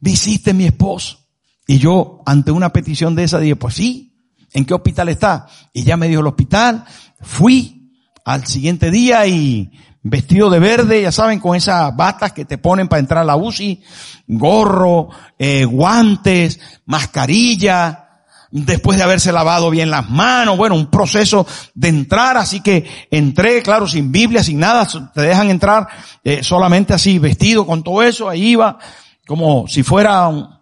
[0.00, 1.18] Visite mi esposo.
[1.66, 4.14] Y yo, ante una petición de esa, dije, pues sí,
[4.52, 5.46] ¿en qué hospital está?
[5.72, 6.84] Y ya me dijo el hospital,
[7.20, 7.92] fui
[8.24, 9.72] al siguiente día y
[10.04, 13.36] vestido de verde, ya saben, con esas batas que te ponen para entrar a la
[13.36, 13.82] UCI,
[14.28, 18.04] gorro, eh, guantes, mascarilla,
[18.50, 23.62] después de haberse lavado bien las manos, bueno, un proceso de entrar, así que entré,
[23.62, 25.88] claro, sin Biblia, sin nada, te dejan entrar
[26.22, 28.78] eh, solamente así, vestido con todo eso, ahí iba,
[29.26, 30.54] como si fuera un,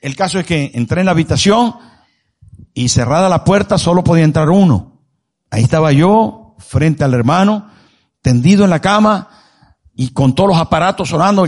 [0.00, 1.76] el caso es que entré en la habitación
[2.74, 4.98] y cerrada la puerta solo podía entrar uno.
[5.50, 7.70] Ahí estaba yo frente al hermano,
[8.22, 9.28] tendido en la cama
[9.94, 11.46] y con todos los aparatos sonando.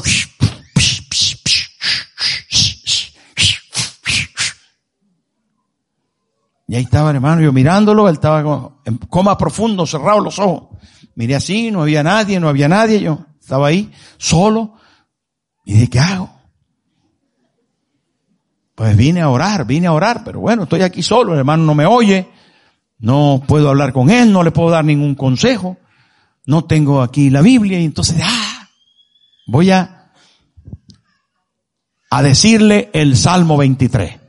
[6.67, 10.77] Y ahí estaba el hermano, yo mirándolo, él estaba en coma profundo, cerrado los ojos.
[11.15, 14.75] Miré así, no había nadie, no había nadie, yo estaba ahí, solo.
[15.65, 16.31] Y dije, ¿qué hago?
[18.75, 21.75] Pues vine a orar, vine a orar, pero bueno, estoy aquí solo, el hermano no
[21.75, 22.29] me oye,
[22.99, 25.77] no puedo hablar con él, no le puedo dar ningún consejo,
[26.47, 28.69] no tengo aquí la Biblia y entonces, ah,
[29.47, 30.13] voy a,
[32.11, 34.21] a decirle el Salmo 23.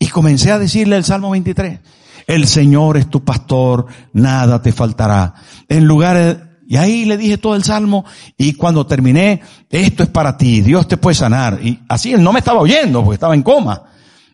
[0.00, 1.80] Y comencé a decirle el Salmo 23.
[2.26, 5.34] El Señor es tu pastor, nada te faltará.
[5.68, 6.36] En lugares
[6.70, 8.04] y ahí le dije todo el salmo
[8.36, 11.60] y cuando terminé, esto es para ti, Dios te puede sanar.
[11.62, 13.84] Y así él no me estaba oyendo porque estaba en coma.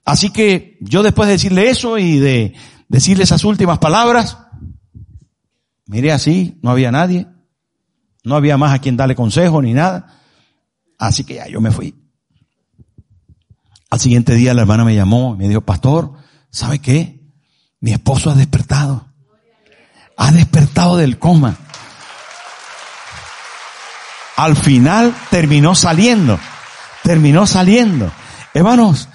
[0.04, 2.54] Así que yo después de decirle eso y de
[2.88, 4.38] decirle esas últimas palabras,
[5.86, 7.26] miré así, no había nadie,
[8.24, 10.20] no había más a quien darle consejo ni nada.
[10.98, 11.94] Así que ya yo me fui.
[13.90, 16.12] Al siguiente día la hermana me llamó me dijo, pastor,
[16.50, 17.20] ¿sabe qué?
[17.80, 19.08] Mi esposo ha despertado.
[20.16, 21.58] Ha despertado del coma
[24.36, 26.38] al final terminó saliendo.
[27.02, 28.10] Terminó saliendo.
[28.52, 29.08] Hermanos,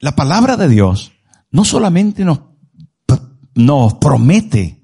[0.00, 1.12] la palabra de Dios
[1.50, 2.40] no solamente nos,
[3.54, 4.82] nos promete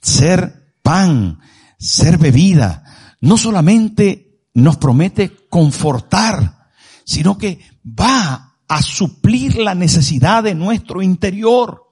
[0.00, 1.40] ser pan,
[1.78, 2.84] ser bebida,
[3.20, 6.68] no solamente nos promete confortar,
[7.04, 11.86] sino que va a suplir la necesidad de nuestro interior.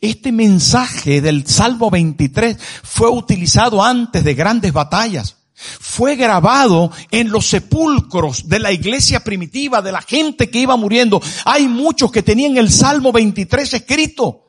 [0.00, 7.46] Este mensaje del Salmo 23 fue utilizado antes de grandes batallas fue grabado en los
[7.46, 11.22] sepulcros de la iglesia primitiva, de la gente que iba muriendo.
[11.44, 14.43] Hay muchos que tenían el Salmo 23 escrito.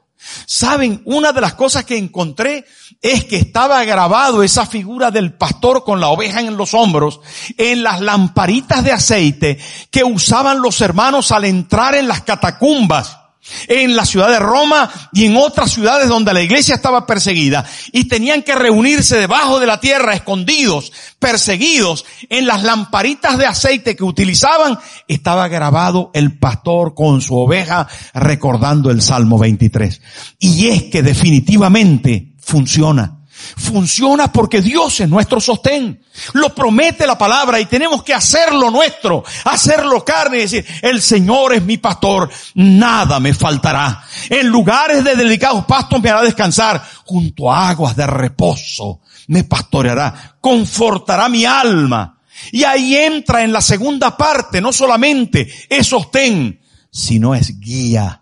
[0.48, 2.66] Saben, una de las cosas que encontré
[3.02, 7.20] es que estaba grabado esa figura del pastor con la oveja en los hombros
[7.58, 9.60] en las lamparitas de aceite
[9.92, 13.20] que usaban los hermanos al entrar en las catacumbas
[13.68, 18.06] en la ciudad de Roma y en otras ciudades donde la iglesia estaba perseguida y
[18.06, 24.04] tenían que reunirse debajo de la tierra, escondidos, perseguidos, en las lamparitas de aceite que
[24.04, 24.78] utilizaban,
[25.08, 30.02] estaba grabado el pastor con su oveja recordando el Salmo 23.
[30.40, 33.25] Y es que definitivamente funciona.
[33.58, 36.04] Funciona porque Dios es nuestro sostén.
[36.34, 41.54] Lo promete la palabra y tenemos que hacerlo nuestro, hacerlo carne y decir, el Señor
[41.54, 44.04] es mi pastor, nada me faltará.
[44.30, 50.38] En lugares de delicados pastos me hará descansar, junto a aguas de reposo me pastoreará,
[50.42, 52.22] confortará mi alma.
[52.52, 56.60] Y ahí entra en la segunda parte, no solamente es sostén,
[56.92, 58.22] sino es guía.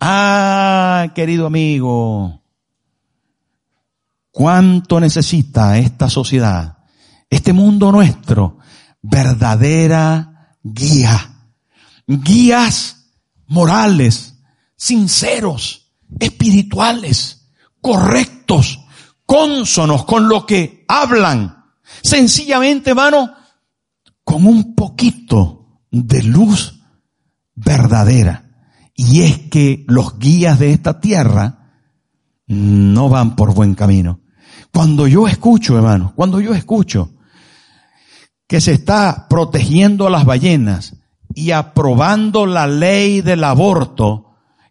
[0.00, 2.42] Ah, querido amigo,
[4.38, 6.78] ¿Cuánto necesita esta sociedad,
[7.28, 8.58] este mundo nuestro,
[9.02, 11.50] verdadera guía?
[12.06, 13.16] Guías
[13.48, 14.36] morales,
[14.76, 17.48] sinceros, espirituales,
[17.80, 18.78] correctos,
[19.26, 21.64] cónsonos con lo que hablan.
[22.00, 23.32] Sencillamente, hermano,
[24.22, 26.80] con un poquito de luz
[27.56, 28.52] verdadera.
[28.94, 31.72] Y es que los guías de esta tierra
[32.46, 34.20] no van por buen camino.
[34.72, 37.10] Cuando yo escucho, hermano, cuando yo escucho
[38.46, 40.96] que se está protegiendo a las ballenas
[41.34, 44.28] y aprobando la ley del aborto,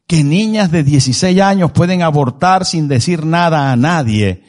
[0.08, 4.44] que niñas de 16 años pueden abortar sin decir nada a nadie,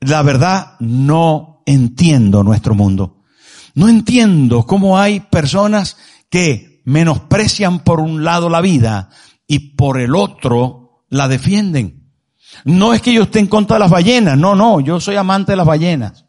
[0.00, 3.22] la verdad no entiendo nuestro mundo.
[3.74, 5.96] No entiendo cómo hay personas
[6.30, 9.10] que menosprecian por un lado la vida
[9.46, 12.01] y por el otro la defienden.
[12.64, 15.52] No es que yo esté en contra de las ballenas, no, no, yo soy amante
[15.52, 16.24] de las ballenas.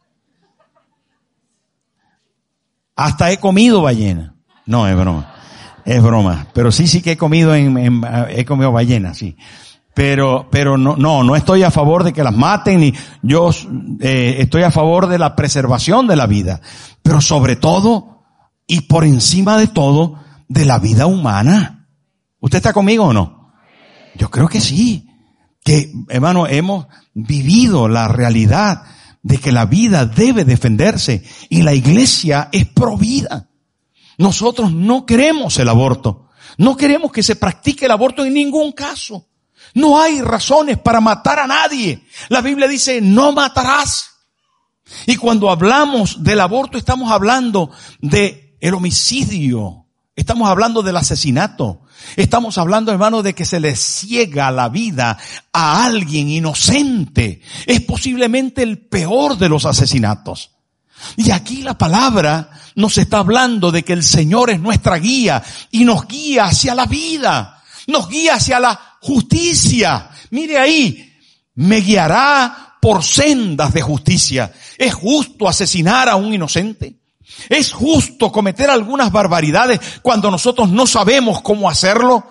[2.95, 4.35] Hasta he comido ballena.
[4.65, 5.33] No, es broma.
[5.85, 6.47] Es broma.
[6.53, 9.35] Pero sí, sí que he comido en, he comido ballenas, sí.
[9.93, 13.51] Pero, pero no, no, no estoy a favor de que las maten ni yo
[13.99, 16.61] eh, estoy a favor de la preservación de la vida.
[17.03, 18.23] Pero sobre todo
[18.65, 21.87] y por encima de todo de la vida humana.
[22.39, 23.53] ¿Usted está conmigo o no?
[24.15, 25.07] Yo creo que sí
[25.63, 28.83] que, hermano, hemos vivido la realidad
[29.21, 33.49] de que la vida debe defenderse y la iglesia es provida.
[34.17, 36.29] Nosotros no queremos el aborto.
[36.57, 39.27] No queremos que se practique el aborto en ningún caso.
[39.73, 42.03] No hay razones para matar a nadie.
[42.29, 44.11] La Biblia dice, no matarás.
[45.07, 49.87] Y cuando hablamos del aborto estamos hablando de el homicidio.
[50.15, 51.82] Estamos hablando del asesinato.
[52.15, 55.17] Estamos hablando, hermano, de que se le ciega la vida
[55.51, 57.41] a alguien inocente.
[57.65, 60.51] Es posiblemente el peor de los asesinatos.
[61.17, 65.83] Y aquí la palabra nos está hablando de que el Señor es nuestra guía y
[65.83, 70.09] nos guía hacia la vida, nos guía hacia la justicia.
[70.31, 71.13] Mire ahí,
[71.55, 74.51] me guiará por sendas de justicia.
[74.77, 77.02] ¿Es justo asesinar a un inocente?
[77.49, 82.25] ¿Es justo cometer algunas barbaridades cuando nosotros no sabemos cómo hacerlo?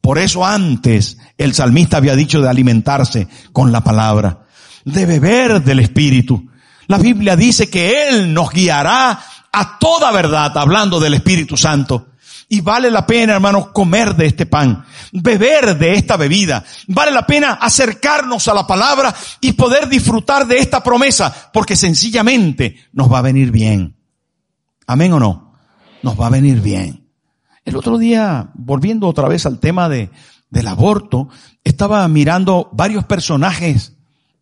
[0.00, 4.46] Por eso antes el salmista había dicho de alimentarse con la palabra,
[4.84, 6.48] de beber del Espíritu.
[6.88, 12.08] La Biblia dice que Él nos guiará a toda verdad, hablando del Espíritu Santo.
[12.48, 16.64] Y vale la pena, hermanos, comer de este pan, beber de esta bebida.
[16.88, 22.88] Vale la pena acercarnos a la palabra y poder disfrutar de esta promesa, porque sencillamente
[22.92, 24.01] nos va a venir bien.
[24.86, 25.52] Amén o no.
[26.02, 27.08] Nos va a venir bien.
[27.64, 30.10] El otro día, volviendo otra vez al tema de,
[30.50, 31.28] del aborto,
[31.62, 33.94] estaba mirando varios personajes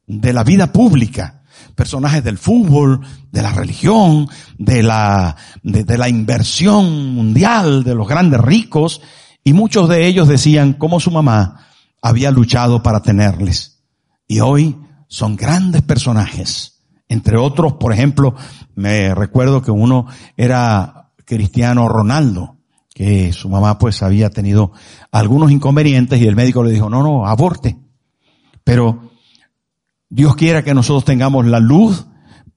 [0.07, 1.42] de la vida pública,
[1.74, 3.00] personajes del fútbol,
[3.31, 9.03] de la religión, de la, de, de la inversión mundial, de los grandes ricos,
[9.44, 11.66] y muchos de ellos decían cómo su mamá
[12.03, 13.83] había luchado para tenerles.
[14.26, 16.80] Y hoy son grandes personajes
[17.11, 18.37] entre otros, por ejemplo,
[18.77, 22.57] me recuerdo que uno era Cristiano Ronaldo,
[22.94, 24.70] que su mamá pues había tenido
[25.11, 27.77] algunos inconvenientes y el médico le dijo, no, no, aborte.
[28.62, 29.11] Pero
[30.09, 32.07] Dios quiera que nosotros tengamos la luz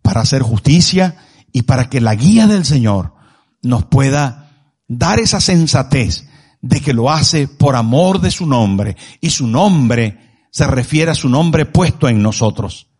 [0.04, 1.16] para hacer justicia
[1.52, 3.16] y para que la guía del Señor
[3.64, 4.52] nos pueda
[4.88, 6.30] dar esa sensatez
[6.62, 11.16] de que lo hace por amor de su nombre y su nombre se refiere a
[11.16, 12.93] su nombre puesto en nosotros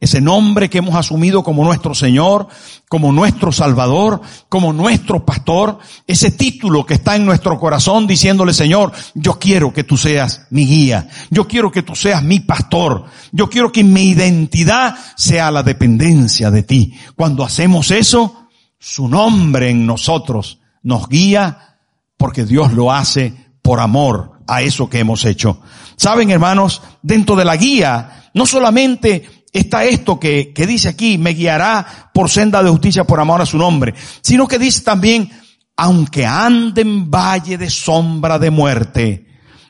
[0.00, 2.46] ese nombre que hemos asumido como nuestro Señor,
[2.88, 8.92] como nuestro Salvador, como nuestro pastor, ese título que está en nuestro corazón diciéndole, Señor,
[9.14, 13.50] yo quiero que tú seas mi guía, yo quiero que tú seas mi pastor, yo
[13.50, 16.94] quiero que mi identidad sea la dependencia de ti.
[17.16, 21.76] Cuando hacemos eso, su nombre en nosotros nos guía
[22.16, 25.60] porque Dios lo hace por amor a eso que hemos hecho.
[25.96, 31.30] Saben, hermanos, dentro de la guía, no solamente está esto que, que dice aquí, me
[31.30, 35.30] guiará por senda de justicia por amor a su nombre, sino que dice también,
[35.76, 39.26] aunque ande en valle de sombra de muerte,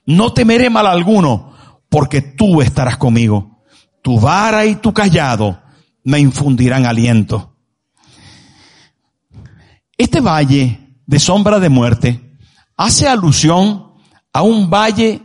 [0.07, 1.53] no temeré mal alguno,
[1.89, 3.63] porque tú estarás conmigo.
[4.03, 5.61] Tu vara y tu callado
[6.05, 7.57] me infundirán aliento.
[9.97, 12.37] Este valle de sombra de muerte
[12.77, 13.93] hace alusión
[14.33, 15.23] a un valle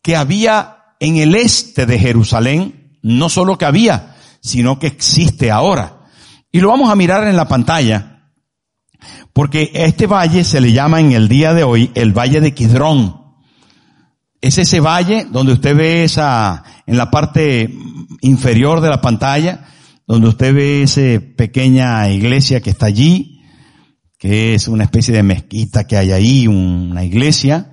[0.00, 6.06] que había en el este de Jerusalén, no solo que había, sino que existe ahora.
[6.50, 8.30] Y lo vamos a mirar en la pantalla,
[9.32, 13.20] porque este valle se le llama en el día de hoy el Valle de Kidrón.
[14.40, 17.72] Es ese valle donde usted ve esa, en la parte
[18.20, 19.66] inferior de la pantalla,
[20.06, 23.40] donde usted ve esa pequeña iglesia que está allí,
[24.18, 27.72] que es una especie de mezquita que hay ahí, una iglesia.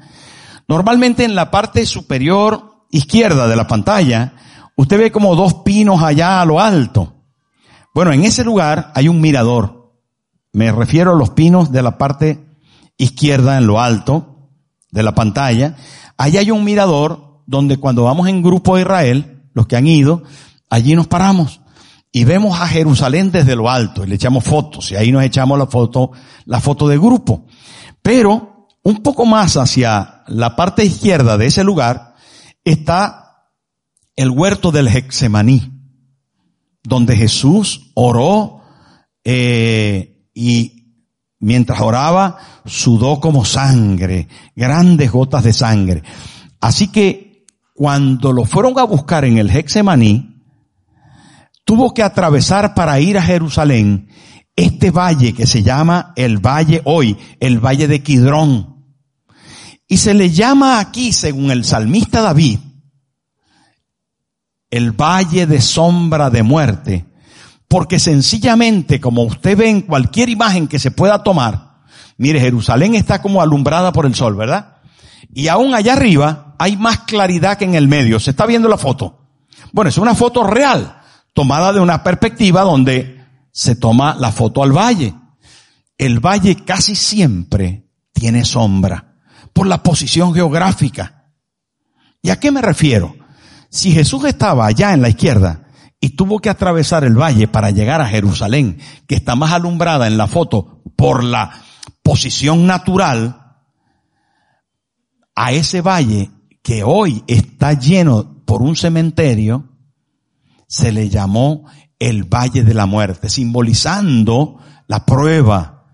[0.68, 4.34] Normalmente en la parte superior izquierda de la pantalla,
[4.80, 7.14] usted ve como dos pinos allá a lo alto.
[7.94, 9.92] Bueno, en ese lugar hay un mirador.
[10.54, 12.46] Me refiero a los pinos de la parte
[12.98, 14.48] izquierda en lo alto
[14.90, 15.76] de la pantalla.
[16.16, 20.24] Allí hay un mirador donde cuando vamos en grupo a Israel, los que han ido,
[20.70, 21.60] allí nos paramos
[22.10, 25.60] y vemos a Jerusalén desde lo alto y le echamos fotos y ahí nos echamos
[25.60, 26.12] la foto,
[26.46, 27.46] la foto de grupo.
[28.02, 32.16] Pero un poco más hacia la parte izquierda de ese lugar
[32.64, 33.29] está
[34.20, 35.72] el huerto del Hexemaní,
[36.84, 38.60] donde Jesús oró
[39.24, 40.98] eh, y
[41.40, 46.04] mientras oraba sudó como sangre, grandes gotas de sangre.
[46.60, 50.44] Así que cuando lo fueron a buscar en el Hexemaní,
[51.64, 54.10] tuvo que atravesar para ir a Jerusalén
[54.54, 58.84] este valle que se llama el valle hoy, el valle de Kidrón.
[59.88, 62.60] Y se le llama aquí, según el salmista David,
[64.70, 67.06] el valle de sombra de muerte,
[67.68, 71.82] porque sencillamente, como usted ve en cualquier imagen que se pueda tomar,
[72.18, 74.78] mire, Jerusalén está como alumbrada por el sol, ¿verdad?
[75.34, 78.20] Y aún allá arriba hay más claridad que en el medio.
[78.20, 79.28] ¿Se está viendo la foto?
[79.72, 81.02] Bueno, es una foto real
[81.34, 85.14] tomada de una perspectiva donde se toma la foto al valle.
[85.98, 89.16] El valle casi siempre tiene sombra
[89.54, 91.32] por la posición geográfica.
[92.22, 93.16] ¿Y a qué me refiero?
[93.70, 95.68] Si Jesús estaba allá en la izquierda
[96.00, 100.18] y tuvo que atravesar el valle para llegar a Jerusalén, que está más alumbrada en
[100.18, 101.62] la foto por la
[102.02, 103.40] posición natural,
[105.36, 109.70] a ese valle que hoy está lleno por un cementerio,
[110.68, 111.66] se le llamó
[111.98, 114.58] el Valle de la Muerte, simbolizando
[114.88, 115.86] la prueba,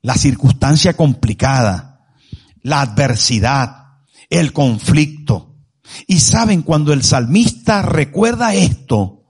[0.00, 2.06] la circunstancia complicada,
[2.62, 3.98] la adversidad,
[4.30, 5.51] el conflicto.
[6.06, 9.22] Y saben, cuando el salmista recuerda esto,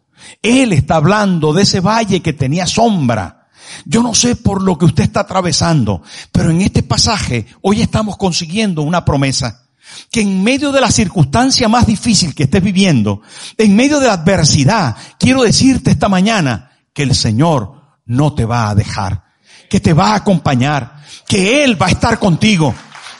[0.43, 3.49] él está hablando de ese valle que tenía sombra.
[3.85, 8.17] Yo no sé por lo que usted está atravesando, pero en este pasaje hoy estamos
[8.17, 9.63] consiguiendo una promesa
[10.11, 13.23] que en medio de la circunstancia más difícil que estés viviendo,
[13.59, 17.75] en medio de la adversidad, quiero decirte esta mañana que el Señor
[18.07, 19.25] no te va a dejar,
[19.69, 22.75] que te va a acompañar, que Él va a estar contigo.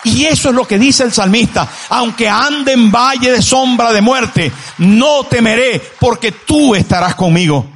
[0.05, 4.01] Y eso es lo que dice el salmista, aunque ande en valle de sombra de
[4.01, 7.71] muerte, no temeré porque tú estarás conmigo.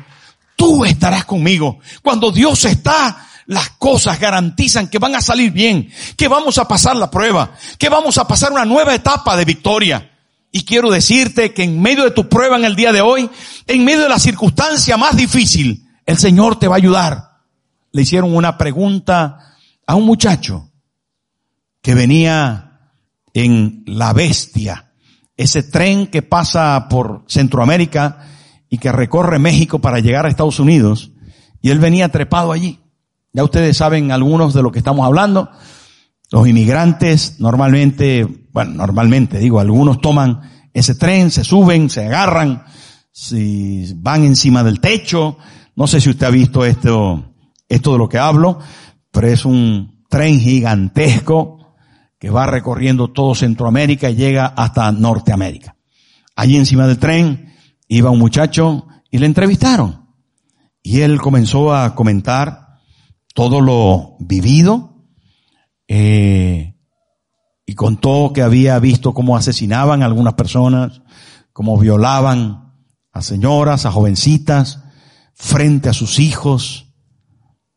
[0.57, 1.79] Tú estarás conmigo.
[2.03, 6.97] Cuando Dios está, las cosas garantizan que van a salir bien, que vamos a pasar
[6.97, 10.11] la prueba, que vamos a pasar una nueva etapa de victoria.
[10.51, 13.31] Y quiero decirte que en medio de tu prueba en el día de hoy,
[13.66, 17.31] en medio de la circunstancia más difícil, el Señor te va a ayudar.
[17.93, 19.55] Le hicieron una pregunta
[19.87, 20.70] a un muchacho
[21.87, 22.80] que venía
[23.32, 24.91] en la bestia,
[25.37, 28.26] ese tren que pasa por Centroamérica
[28.68, 31.12] y que recorre México para llegar a Estados Unidos,
[31.62, 32.80] y él venía trepado allí.
[33.32, 35.49] Ya ustedes saben algunos de lo que estamos hablando.
[36.32, 40.41] Los inmigrantes normalmente, bueno, normalmente digo, algunos toman
[40.74, 42.64] ese tren, se suben, se agarran,
[43.12, 45.39] si van encima del techo.
[45.76, 47.32] No sé si usted ha visto esto,
[47.68, 48.59] esto de lo que hablo,
[49.12, 51.57] pero es un tren gigantesco
[52.19, 55.77] que va recorriendo todo Centroamérica y llega hasta Norteamérica.
[56.35, 57.55] Allí encima del tren
[57.89, 60.07] iba un muchacho y le entrevistaron.
[60.83, 62.81] Y él comenzó a comentar
[63.35, 64.97] todo lo vivido,
[65.89, 66.75] eh,
[67.67, 71.03] y contó que había visto cómo asesinaban a algunas personas,
[71.53, 72.73] cómo violaban
[73.12, 74.83] a señoras, a jovencitas,
[75.35, 76.95] frente a sus hijos,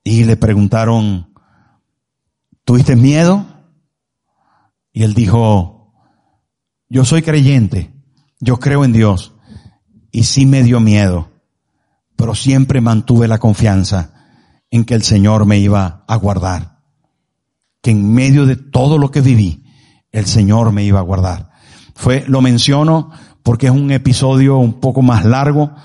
[0.04, 1.34] y le preguntaron,
[2.64, 3.46] ¿tuviste miedo?
[4.92, 5.94] Y él dijo,
[6.90, 7.94] yo soy creyente,
[8.40, 9.34] yo creo en Dios.
[10.12, 11.30] Y sí me dio miedo,
[12.16, 14.14] pero siempre mantuve la confianza
[14.72, 16.80] en que el Señor me iba a guardar.
[17.82, 19.64] Que en medio de todo lo que viví,
[20.12, 21.52] el Señor me iba a guardar.
[21.96, 23.12] Fue, lo menciono
[23.44, 25.76] porque es un episodio un poco más largo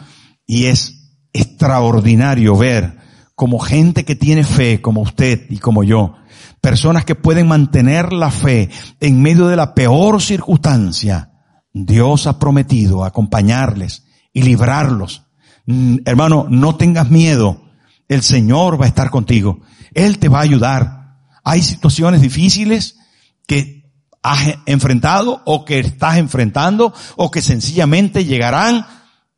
[0.46, 2.98] y es extraordinario ver
[3.34, 6.14] como gente que tiene fe, como usted y como yo,
[6.64, 11.30] personas que pueden mantener la fe en medio de la peor circunstancia,
[11.74, 15.26] Dios ha prometido acompañarles y librarlos.
[15.66, 17.64] Mm, hermano, no tengas miedo.
[18.08, 19.60] El Señor va a estar contigo.
[19.92, 21.18] Él te va a ayudar.
[21.44, 22.96] Hay situaciones difíciles
[23.46, 23.92] que
[24.22, 28.86] has enfrentado o que estás enfrentando o que sencillamente llegarán,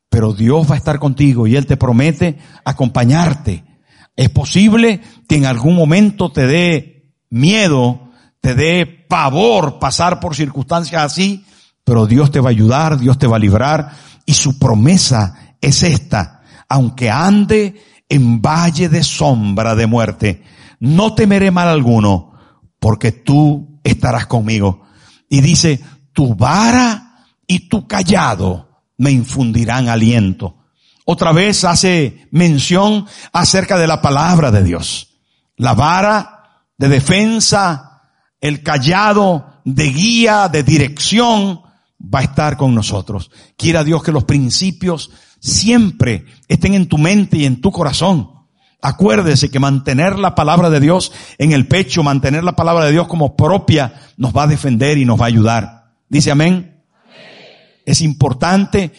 [0.08, 3.64] pero Dios va a estar contigo y Él te promete acompañarte.
[4.14, 6.95] Es posible que en algún momento te dé
[7.30, 8.10] miedo,
[8.40, 11.44] te dé pavor pasar por circunstancias así,
[11.84, 13.92] pero Dios te va a ayudar, Dios te va a librar
[14.24, 16.42] y su promesa es esta.
[16.68, 20.42] Aunque ande en valle de sombra de muerte,
[20.80, 22.32] no temeré mal alguno,
[22.78, 24.82] porque tú estarás conmigo.
[25.28, 25.80] Y dice,
[26.12, 30.56] tu vara y tu callado me infundirán aliento.
[31.04, 35.18] Otra vez hace mención acerca de la palabra de Dios.
[35.56, 36.35] La vara
[36.78, 38.02] de defensa,
[38.40, 41.62] el callado de guía, de dirección,
[42.02, 43.30] va a estar con nosotros.
[43.56, 45.10] Quiera Dios que los principios
[45.40, 48.30] siempre estén en tu mente y en tu corazón.
[48.82, 53.08] Acuérdese que mantener la palabra de Dios en el pecho, mantener la palabra de Dios
[53.08, 55.92] como propia, nos va a defender y nos va a ayudar.
[56.08, 56.84] Dice amén.
[57.84, 58.92] Es importante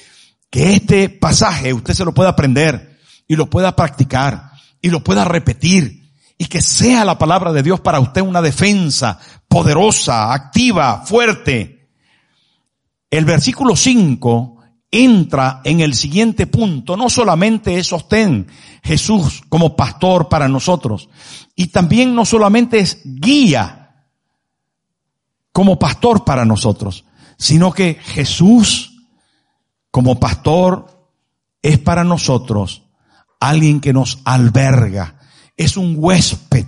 [0.49, 2.97] que este pasaje usted se lo pueda aprender
[3.27, 4.51] y lo pueda practicar
[4.81, 6.06] y lo pueda repetir
[6.37, 11.89] y que sea la palabra de Dios para usted una defensa poderosa, activa, fuerte.
[13.09, 14.57] El versículo 5
[14.91, 16.95] entra en el siguiente punto.
[16.95, 18.47] No solamente es sostén
[18.83, 21.09] Jesús como pastor para nosotros,
[21.55, 24.05] y también no solamente es guía
[25.51, 27.05] como pastor para nosotros,
[27.37, 28.93] sino que Jesús
[29.89, 31.09] como pastor
[31.61, 32.83] es para nosotros
[33.39, 35.16] alguien que nos alberga,
[35.57, 36.65] es un huésped.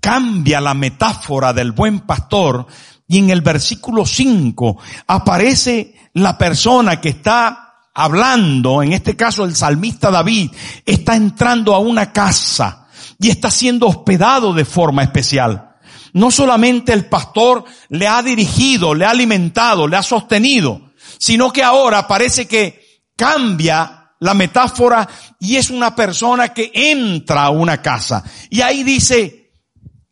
[0.00, 2.66] Cambia la metáfora del buen pastor
[3.08, 4.78] y en el versículo 5
[5.08, 10.52] aparece la persona que está hablando, en este caso el salmista David,
[10.86, 12.86] está entrando a una casa
[13.18, 15.76] y está siendo hospedado de forma especial.
[16.12, 21.64] No solamente el pastor le ha dirigido, le ha alimentado, le ha sostenido, sino que
[21.64, 25.08] ahora parece que cambia la metáfora
[25.38, 28.24] y es una persona que entra a una casa.
[28.50, 29.52] Y ahí dice,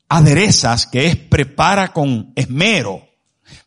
[0.09, 3.03] aderezas, que es prepara con esmero.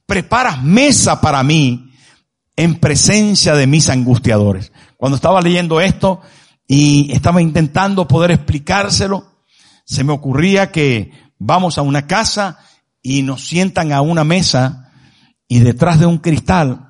[0.06, 1.92] Preparas mesa para mí
[2.56, 4.72] en presencia de mis angustiadores.
[4.98, 6.22] Cuando estaba leyendo esto
[6.68, 9.44] y estaba intentando poder explicárselo,
[9.86, 12.60] se me ocurría que vamos a una casa
[13.02, 14.92] y nos sientan a una mesa
[15.48, 16.90] y detrás de un cristal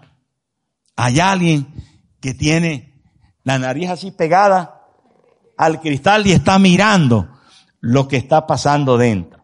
[0.96, 1.68] hay alguien
[2.20, 2.89] que tiene
[3.50, 4.82] la nariz así pegada
[5.58, 7.30] al cristal y está mirando
[7.82, 9.40] lo que está pasando dentro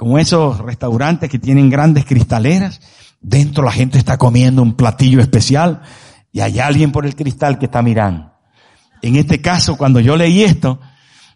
[0.00, 2.80] como esos restaurantes que tienen grandes cristaleras,
[3.20, 5.82] dentro la gente está comiendo un platillo especial
[6.32, 8.32] y hay alguien por el cristal que está mirando.
[9.02, 10.80] En este caso, cuando yo leí esto,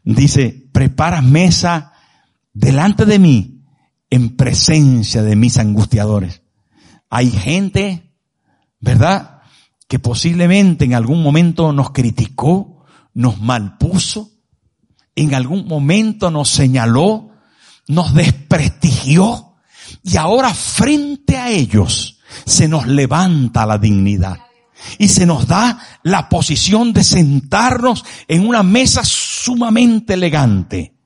[0.03, 1.93] dice, preparas mesa
[2.55, 3.67] delante de mí
[4.09, 6.41] en presencia de mis angustiadores.
[7.11, 8.15] Hay gente,
[8.81, 9.34] ¿verdad?
[9.95, 14.29] Que posiblemente en algún momento nos criticó, nos malpuso,
[15.15, 17.31] en algún momento nos señaló,
[17.87, 19.55] nos desprestigió
[20.03, 24.41] y ahora frente a ellos se nos levanta la dignidad
[24.99, 30.97] y se nos da la posición de sentarnos en una mesa sumamente elegante.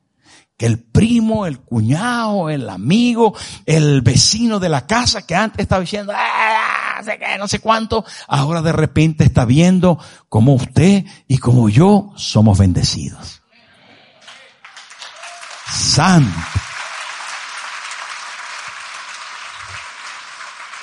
[0.56, 3.36] Que el primo, el cuñado, el amigo,
[3.66, 8.04] el vecino de la casa que antes estaba diciendo, ah, sé qué, no sé cuánto,
[8.26, 13.42] ahora de repente está viendo como usted y como yo somos bendecidos.
[15.70, 16.30] Santo.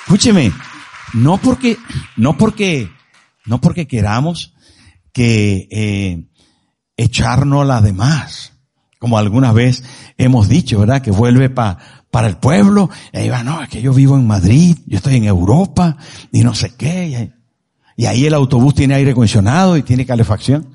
[0.06, 0.52] Escúcheme,
[1.14, 1.78] no porque,
[2.16, 2.88] no porque,
[3.44, 4.54] no porque queramos
[5.12, 6.28] que eh,
[6.96, 8.52] echarnos las demás,
[9.00, 9.82] como alguna vez
[10.16, 11.02] hemos dicho, ¿verdad?
[11.02, 11.78] Que vuelve pa,
[12.16, 15.16] para el pueblo, y ahí va, no, es que yo vivo en Madrid, yo estoy
[15.16, 15.98] en Europa,
[16.32, 17.30] y no sé qué,
[17.94, 20.66] y ahí, el autobús tiene aire acondicionado y tiene calefacción.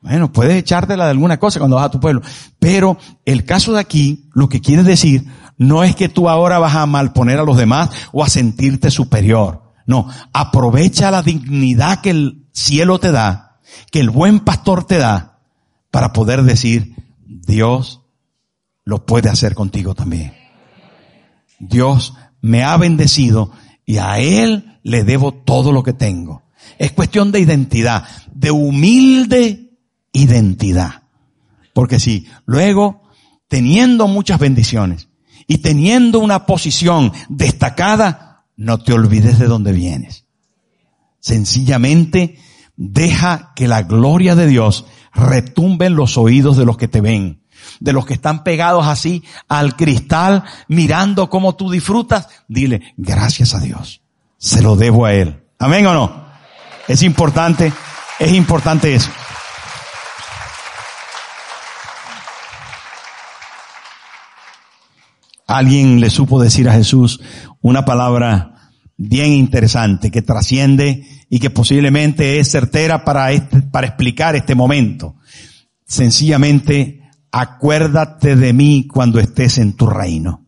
[0.00, 2.22] Bueno, puedes echártela de alguna cosa cuando vas a tu pueblo.
[2.58, 5.28] Pero el caso de aquí, lo que quiere decir,
[5.58, 9.62] no es que tú ahora vas a malponer a los demás o a sentirte superior.
[9.86, 13.60] No, aprovecha la dignidad que el cielo te da,
[13.92, 15.38] que el buen pastor te da,
[15.92, 16.96] para poder decir,
[17.28, 18.01] Dios
[18.84, 20.34] lo puede hacer contigo también.
[21.58, 23.52] Dios me ha bendecido
[23.84, 26.42] y a Él le debo todo lo que tengo.
[26.78, 29.62] Es cuestión de identidad, de humilde
[30.12, 31.02] identidad.
[31.72, 33.02] Porque si luego,
[33.48, 35.08] teniendo muchas bendiciones
[35.46, 40.26] y teniendo una posición destacada, no te olvides de dónde vienes.
[41.20, 42.38] Sencillamente
[42.76, 47.41] deja que la gloria de Dios retumbe en los oídos de los que te ven,
[47.80, 52.28] de los que están pegados así al cristal mirando cómo tú disfrutas.
[52.48, 54.02] Dile, gracias a Dios.
[54.38, 55.42] Se lo debo a Él.
[55.58, 56.26] Amén o no?
[56.88, 57.72] Es importante,
[58.18, 59.10] es importante eso.
[65.46, 67.20] Alguien le supo decir a Jesús
[67.60, 68.52] una palabra
[68.96, 75.16] bien interesante que trasciende y que posiblemente es certera para, este, para explicar este momento.
[75.86, 77.01] Sencillamente,
[77.32, 80.46] acuérdate de mí cuando estés en tu reino.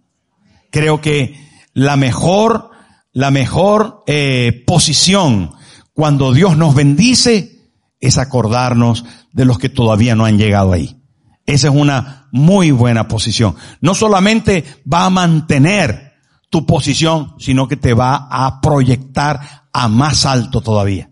[0.70, 1.34] Creo que
[1.72, 2.70] la mejor,
[3.12, 5.52] la mejor eh, posición
[5.94, 7.70] cuando Dios nos bendice
[8.00, 11.00] es acordarnos de los que todavía no han llegado ahí.
[11.46, 13.56] Esa es una muy buena posición.
[13.80, 16.12] No solamente va a mantener
[16.50, 19.40] tu posición, sino que te va a proyectar
[19.72, 21.10] a más alto todavía.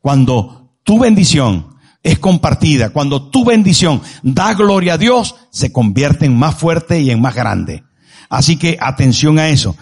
[0.00, 1.77] Cuando tu bendición
[2.08, 7.10] es compartida, cuando tu bendición da gloria a Dios, se convierte en más fuerte y
[7.10, 7.84] en más grande.
[8.30, 9.76] Así que atención a eso.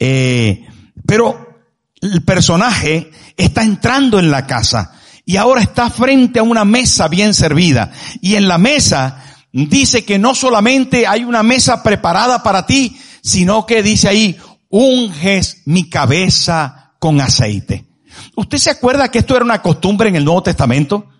[0.00, 0.66] Eh,
[1.06, 1.62] pero
[2.00, 7.32] el personaje está entrando en la casa y ahora está frente a una mesa bien
[7.32, 7.92] servida.
[8.20, 13.66] Y en la mesa dice que no solamente hay una mesa preparada para ti, sino
[13.66, 14.36] que dice ahí,
[14.68, 17.86] unges mi cabeza con aceite.
[18.34, 21.11] ¿Usted se acuerda que esto era una costumbre en el Nuevo Testamento?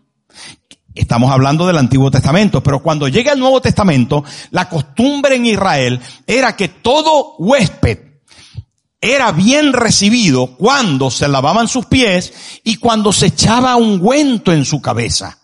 [0.95, 6.01] Estamos hablando del Antiguo Testamento, pero cuando llega el Nuevo Testamento, la costumbre en Israel
[6.27, 7.99] era que todo huésped
[9.01, 14.81] era bien recibido cuando se lavaban sus pies y cuando se echaba ungüento en su
[14.81, 15.39] cabeza.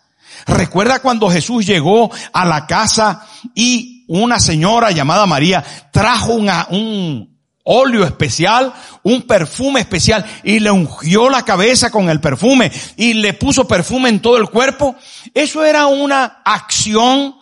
[0.47, 7.38] Recuerda cuando Jesús llegó a la casa y una señora llamada María trajo un
[7.71, 13.35] óleo especial, un perfume especial y le ungió la cabeza con el perfume y le
[13.35, 14.97] puso perfume en todo el cuerpo.
[15.35, 17.37] Eso era una acción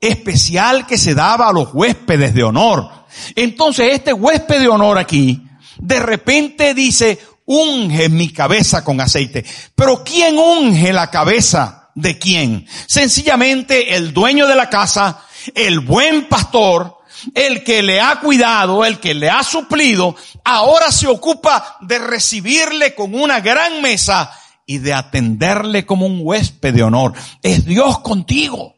[0.00, 2.88] especial que se daba a los huéspedes de honor.
[3.36, 5.42] Entonces este huésped de honor aquí
[5.78, 9.44] de repente dice, unge mi cabeza con aceite.
[9.74, 12.66] Pero ¿quién unge la cabeza de quién?
[12.86, 16.97] Sencillamente el dueño de la casa, el buen pastor,
[17.34, 22.94] el que le ha cuidado, el que le ha suplido, ahora se ocupa de recibirle
[22.94, 24.30] con una gran mesa
[24.66, 27.14] y de atenderle como un huésped de honor.
[27.42, 28.76] Es Dios contigo.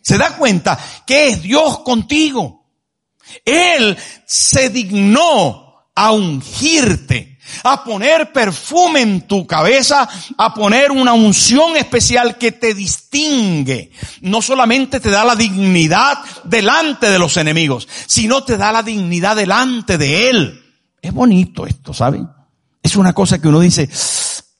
[0.00, 2.64] ¿Se da cuenta que es Dios contigo?
[3.44, 3.96] Él
[4.26, 7.31] se dignó a ungirte,
[7.64, 13.92] a poner perfume en tu cabeza, a poner una unción especial que te distingue.
[14.20, 19.36] No solamente te da la dignidad delante de los enemigos, sino te da la dignidad
[19.36, 20.62] delante de Él.
[21.00, 22.28] Es bonito esto, ¿saben?
[22.82, 23.88] Es una cosa que uno dice,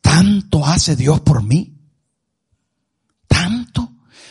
[0.01, 1.79] tanto hace Dios por mí.
[3.27, 3.91] Tanto.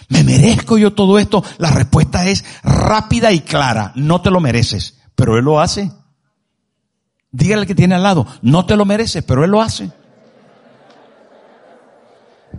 [0.09, 1.43] ¿Me merezco yo todo esto?
[1.57, 3.93] La respuesta es rápida y clara.
[3.95, 5.91] No te lo mereces, pero Él lo hace.
[7.31, 9.89] Dígale que tiene al lado, no te lo mereces, pero Él lo hace.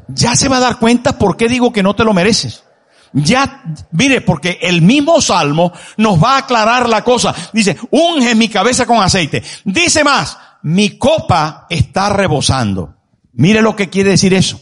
[0.09, 2.64] Ya se va a dar cuenta por qué digo que no te lo mereces.
[3.12, 7.35] Ya, mire, porque el mismo salmo nos va a aclarar la cosa.
[7.53, 9.43] Dice, unge mi cabeza con aceite.
[9.64, 12.97] Dice más, mi copa está rebosando.
[13.35, 14.59] Mire lo que quiere decir eso.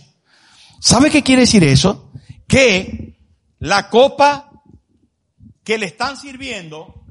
[0.81, 2.11] ¿Sabe qué quiere decir eso?
[2.49, 3.19] Que
[3.61, 4.51] la copa
[5.63, 7.05] que le están sirviendo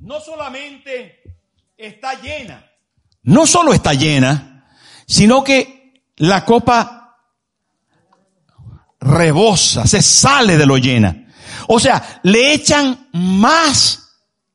[0.00, 1.25] no solamente
[1.76, 2.64] está llena.
[3.22, 4.66] No solo está llena,
[5.06, 7.18] sino que la copa
[9.00, 11.26] rebosa, se sale de lo llena.
[11.68, 14.08] O sea, le echan más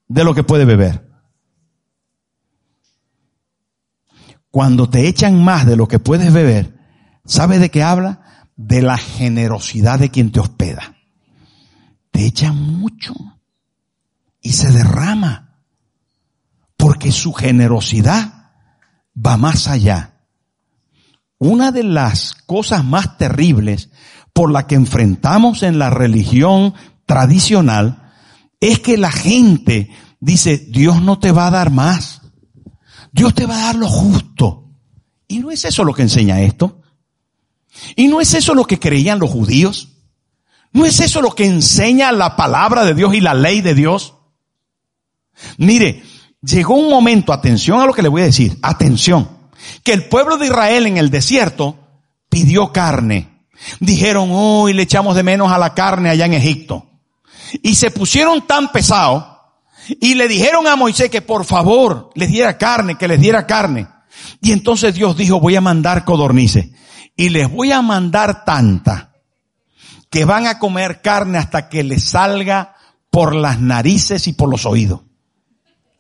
[0.08, 1.10] de lo que puede beber.
[4.50, 6.78] Cuando te echan más de lo que puedes beber,
[7.26, 8.46] ¿sabes de qué habla?
[8.58, 10.98] De la generosidad de quien te hospeda.
[12.12, 13.14] Te echan mucho
[14.42, 15.51] y se derrama
[17.02, 18.52] porque su generosidad
[19.18, 20.22] va más allá.
[21.40, 23.90] Una de las cosas más terribles
[24.34, 26.76] por la que enfrentamos en la religión
[27.08, 28.14] tradicional
[28.60, 29.90] es que la gente
[30.20, 32.22] dice, Dios no te va a dar más.
[33.12, 34.70] Dios te va a dar lo justo.
[35.28, 36.84] Y no es eso lo que enseña esto.
[37.96, 40.04] Y no es eso lo que creían los judíos.
[40.72, 44.14] No es eso lo que enseña la palabra de Dios y la ley de Dios.
[45.58, 46.04] Mire,
[46.42, 49.30] llegó un momento, atención a lo que le voy a decir, atención,
[49.84, 51.78] que el pueblo de Israel en el desierto
[52.30, 53.46] pidió carne.
[53.80, 56.88] Dijeron, uy, le echamos de menos a la carne allá en Egipto.
[57.62, 59.26] Y se pusieron tan pesados
[60.00, 63.88] y le dijeron a Moisés que por favor les diera carne, que les diera carne.
[64.42, 66.70] Y entonces Dios dijo, voy a mandar codornices
[67.16, 69.12] y les voy a mandar tanta
[70.10, 72.76] que van a comer carne hasta que les salga
[73.10, 75.02] por las narices y por los oídos.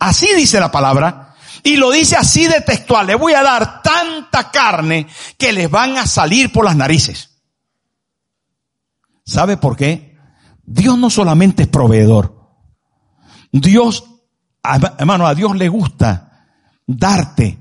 [0.01, 1.35] Así dice la palabra.
[1.61, 3.05] Y lo dice así de textual.
[3.05, 5.05] Le voy a dar tanta carne
[5.37, 7.29] que les van a salir por las narices.
[9.23, 10.17] ¿Sabe por qué?
[10.63, 12.35] Dios no solamente es proveedor.
[13.51, 14.03] Dios,
[14.97, 16.47] hermano, a Dios le gusta
[16.87, 17.59] darte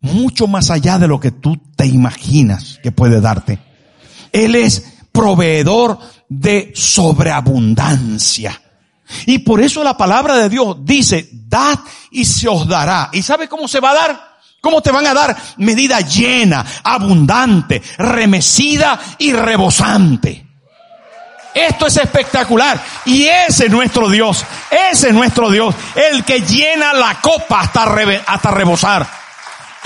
[0.00, 3.60] mucho más allá de lo que tú te imaginas que puede darte.
[4.32, 8.60] Él es proveedor de sobreabundancia.
[9.26, 11.78] Y por eso la palabra de Dios dice, dad
[12.10, 13.10] y se os dará.
[13.12, 14.36] ¿Y sabe cómo se va a dar?
[14.60, 15.36] ¿Cómo te van a dar?
[15.58, 20.44] Medida llena, abundante, remecida y rebosante.
[21.54, 22.78] Esto es espectacular.
[23.06, 24.44] Y ese es nuestro Dios.
[24.90, 25.74] Ese es nuestro Dios.
[25.94, 27.84] El que llena la copa hasta,
[28.26, 29.06] hasta rebosar.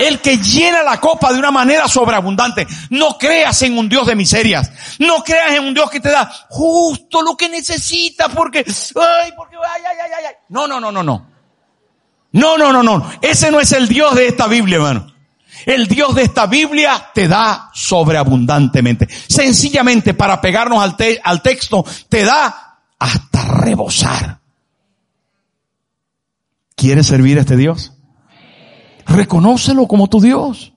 [0.01, 2.67] El que llena la copa de una manera sobreabundante.
[2.89, 4.71] No creas en un Dios de miserias.
[4.99, 9.55] No creas en un Dios que te da justo lo que necesitas porque, ay, porque,
[9.55, 10.35] ay, ay, ay, ay.
[10.49, 11.27] No, no, no, no, no.
[12.33, 13.11] No, no, no, no.
[13.21, 15.11] Ese no es el Dios de esta Biblia, hermano.
[15.65, 19.07] El Dios de esta Biblia te da sobreabundantemente.
[19.27, 24.39] Sencillamente para pegarnos al, texto, te da hasta rebosar.
[26.75, 27.93] ¿Quieres servir a este Dios?
[29.05, 30.73] Reconócelo como tu Dios.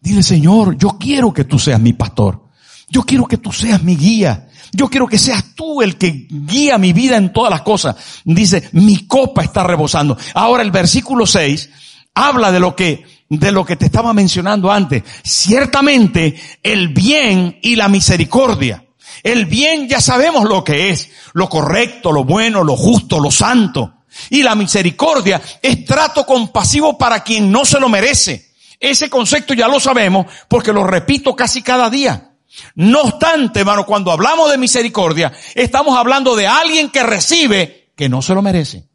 [0.00, 2.42] Dile, Señor, yo quiero que tú seas mi pastor.
[2.88, 4.48] Yo quiero que tú seas mi guía.
[4.72, 7.96] Yo quiero que seas tú el que guía mi vida en todas las cosas.
[8.24, 10.16] Dice, mi copa está rebosando.
[10.34, 11.70] Ahora el versículo 6
[12.14, 15.04] habla de lo que, de lo que te estaba mencionando antes.
[15.22, 18.84] Ciertamente el bien y la misericordia.
[19.22, 21.10] El bien ya sabemos lo que es.
[21.32, 24.01] Lo correcto, lo bueno, lo justo, lo santo.
[24.30, 28.52] Y la misericordia es trato compasivo para quien no se lo merece.
[28.78, 32.32] Ese concepto ya lo sabemos porque lo repito casi cada día.
[32.74, 38.22] No obstante, hermano, cuando hablamos de misericordia, estamos hablando de alguien que recibe que no
[38.22, 38.88] se lo merece.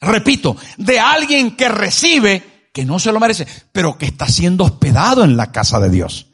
[0.00, 5.24] Repito, de alguien que recibe que no se lo merece, pero que está siendo hospedado
[5.24, 6.28] en la casa de Dios.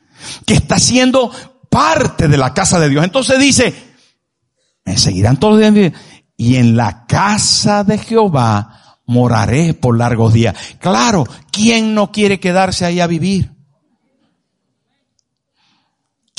[0.47, 1.33] Que está siendo
[1.69, 3.05] parte de la casa de Dios.
[3.05, 3.75] Entonces dice,
[4.85, 5.93] me seguirán todos los días
[6.39, 10.57] y en la casa de Jehová moraré por largos días.
[10.79, 13.53] Claro, ¿quién no quiere quedarse ahí a vivir?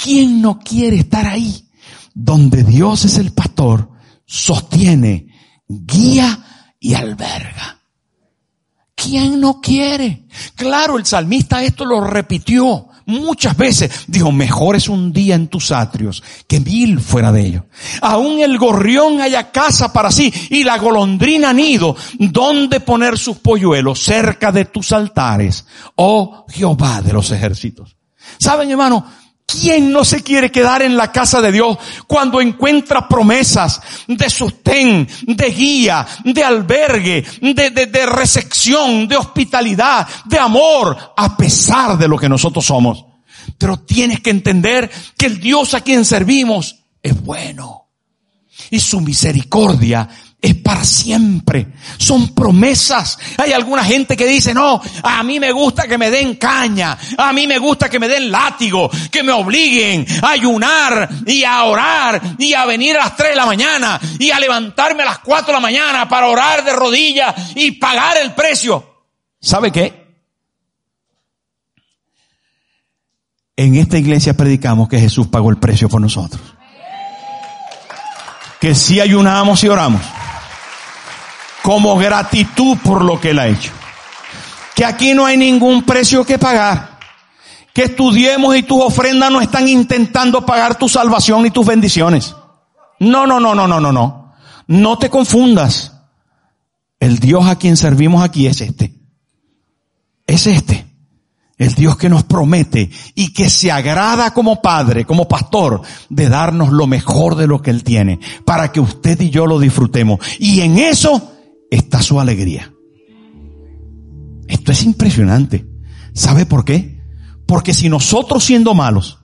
[0.01, 1.69] ¿Quién no quiere estar ahí?
[2.13, 3.91] Donde Dios es el pastor,
[4.25, 5.27] sostiene,
[5.67, 6.45] guía
[6.79, 7.81] y alberga.
[8.95, 10.27] ¿Quién no quiere?
[10.55, 14.05] Claro, el salmista esto lo repitió muchas veces.
[14.07, 17.63] Dijo, mejor es un día en tus atrios que mil fuera de ellos.
[18.01, 24.01] Aún el gorrión haya casa para sí y la golondrina nido, donde poner sus polluelos
[24.01, 27.97] cerca de tus altares, oh Jehová de los ejércitos.
[28.37, 29.05] ¿Saben, hermano?
[29.49, 35.07] ¿Quién no se quiere quedar en la casa de Dios cuando encuentra promesas de sostén,
[35.23, 42.07] de guía, de albergue, de, de, de, recepción, de hospitalidad, de amor, a pesar de
[42.07, 43.05] lo que nosotros somos?
[43.57, 47.87] Pero tienes que entender que el Dios a quien servimos es bueno.
[48.69, 50.07] Y su misericordia
[50.41, 51.67] es para siempre.
[51.97, 53.19] Son promesas.
[53.37, 57.33] Hay alguna gente que dice, no, a mí me gusta que me den caña, a
[57.33, 62.21] mí me gusta que me den látigo, que me obliguen a ayunar y a orar
[62.37, 65.47] y a venir a las 3 de la mañana y a levantarme a las 4
[65.47, 69.03] de la mañana para orar de rodillas y pagar el precio.
[69.41, 70.07] ¿Sabe qué?
[73.57, 76.41] En esta iglesia predicamos que Jesús pagó el precio por nosotros.
[78.61, 80.01] Que si ayunamos y oramos
[81.63, 83.71] como gratitud por lo que Él ha hecho.
[84.75, 86.97] Que aquí no hay ningún precio que pagar.
[87.73, 92.35] Que tus diezmos y tus ofrendas no están intentando pagar tu salvación y tus bendiciones.
[92.99, 94.33] No, no, no, no, no, no, no.
[94.67, 95.93] No te confundas.
[96.99, 98.93] El Dios a quien servimos aquí es este.
[100.27, 100.85] Es este.
[101.57, 106.69] El Dios que nos promete y que se agrada como padre, como pastor, de darnos
[106.69, 110.19] lo mejor de lo que Él tiene, para que usted y yo lo disfrutemos.
[110.39, 111.33] Y en eso
[111.69, 112.73] está su alegría.
[114.47, 115.67] Esto es impresionante.
[116.13, 117.01] ¿Sabe por qué?
[117.45, 119.19] Porque si nosotros siendo malos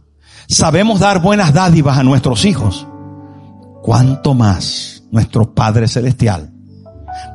[0.47, 2.87] sabemos dar buenas dádivas a nuestros hijos,
[3.81, 6.53] ¿cuánto más nuestro Padre Celestial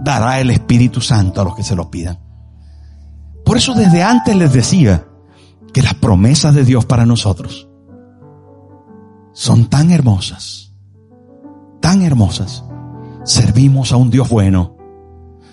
[0.03, 2.19] dará el Espíritu Santo a los que se lo pidan?
[3.45, 5.07] Por eso desde antes les decía
[5.73, 7.69] que las promesas de Dios para nosotros
[9.33, 10.73] son tan hermosas,
[11.81, 12.65] tan hermosas.
[13.25, 14.80] Servimos a un Dios bueno.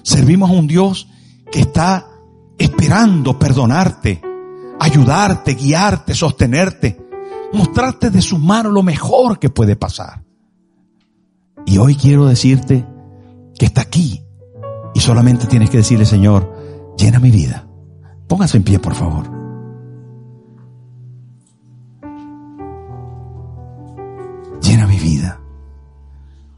[0.08, 1.10] Servimos a un Dios
[1.52, 2.08] que está
[2.58, 4.22] esperando perdonarte,
[4.80, 6.98] ayudarte, guiarte, sostenerte,
[7.52, 10.24] mostrarte de su mano lo mejor que puede pasar.
[11.66, 12.86] Y hoy quiero decirte
[13.60, 14.24] que está aquí
[14.94, 17.68] y solamente tienes que decirle, Señor, llena mi vida
[18.28, 19.26] Póngase en pie, por favor.
[24.62, 25.40] Llena mi vida.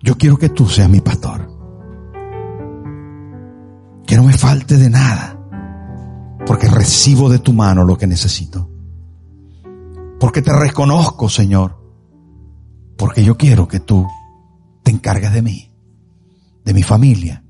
[0.01, 1.58] Yo quiero que tú seas mi pastor.
[4.09, 5.39] Que no me falte de nada.
[6.47, 8.67] Porque recibo de tu mano lo que necesito.
[10.19, 11.77] Porque te reconozco, Señor.
[12.97, 14.07] Porque yo quiero que tú
[14.81, 15.71] te encargues de mí.
[16.65, 17.43] De mi familia.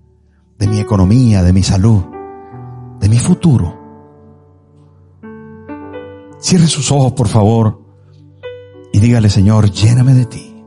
[0.58, 1.44] De mi economía.
[1.44, 2.04] De mi salud.
[3.00, 3.80] De mi futuro
[6.40, 7.82] Cierre sus ojos, por favor,
[8.94, 10.64] y dígale, Señor, lléname de ti.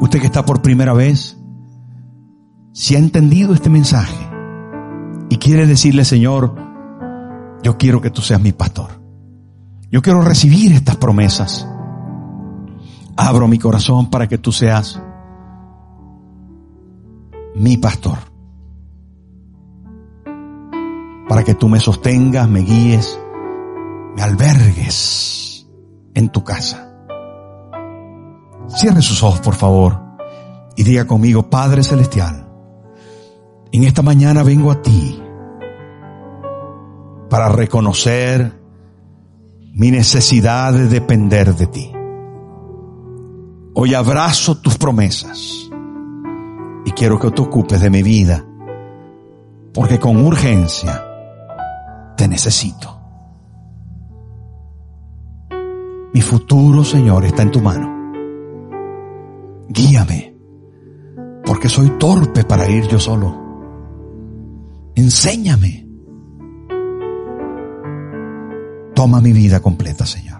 [0.00, 1.38] Usted que está por primera vez,
[2.74, 4.28] si ha entendido este mensaje
[5.30, 6.54] y quiere decirle, Señor,
[7.62, 9.00] yo quiero que tú seas mi pastor.
[9.90, 11.66] Yo quiero recibir estas promesas.
[13.16, 15.00] Abro mi corazón para que tú seas
[17.54, 18.34] mi pastor.
[21.28, 23.18] para que tú me sostengas, me guíes,
[24.14, 25.66] me albergues
[26.14, 26.92] en tu casa.
[28.68, 30.00] Cierre sus ojos, por favor,
[30.76, 32.43] y diga conmigo, Padre Celestial,
[33.74, 35.20] en esta mañana vengo a ti
[37.28, 38.62] para reconocer
[39.72, 41.92] mi necesidad de depender de ti.
[43.74, 45.68] Hoy abrazo tus promesas
[46.84, 48.44] y quiero que te ocupes de mi vida,
[49.72, 51.04] porque con urgencia
[52.16, 52.96] te necesito.
[56.12, 57.92] Mi futuro, Señor, está en tu mano.
[59.68, 60.36] Guíame,
[61.44, 63.43] porque soy torpe para ir yo solo.
[64.94, 65.86] Enséñame.
[68.94, 70.33] Toma mi vida completa, Señor.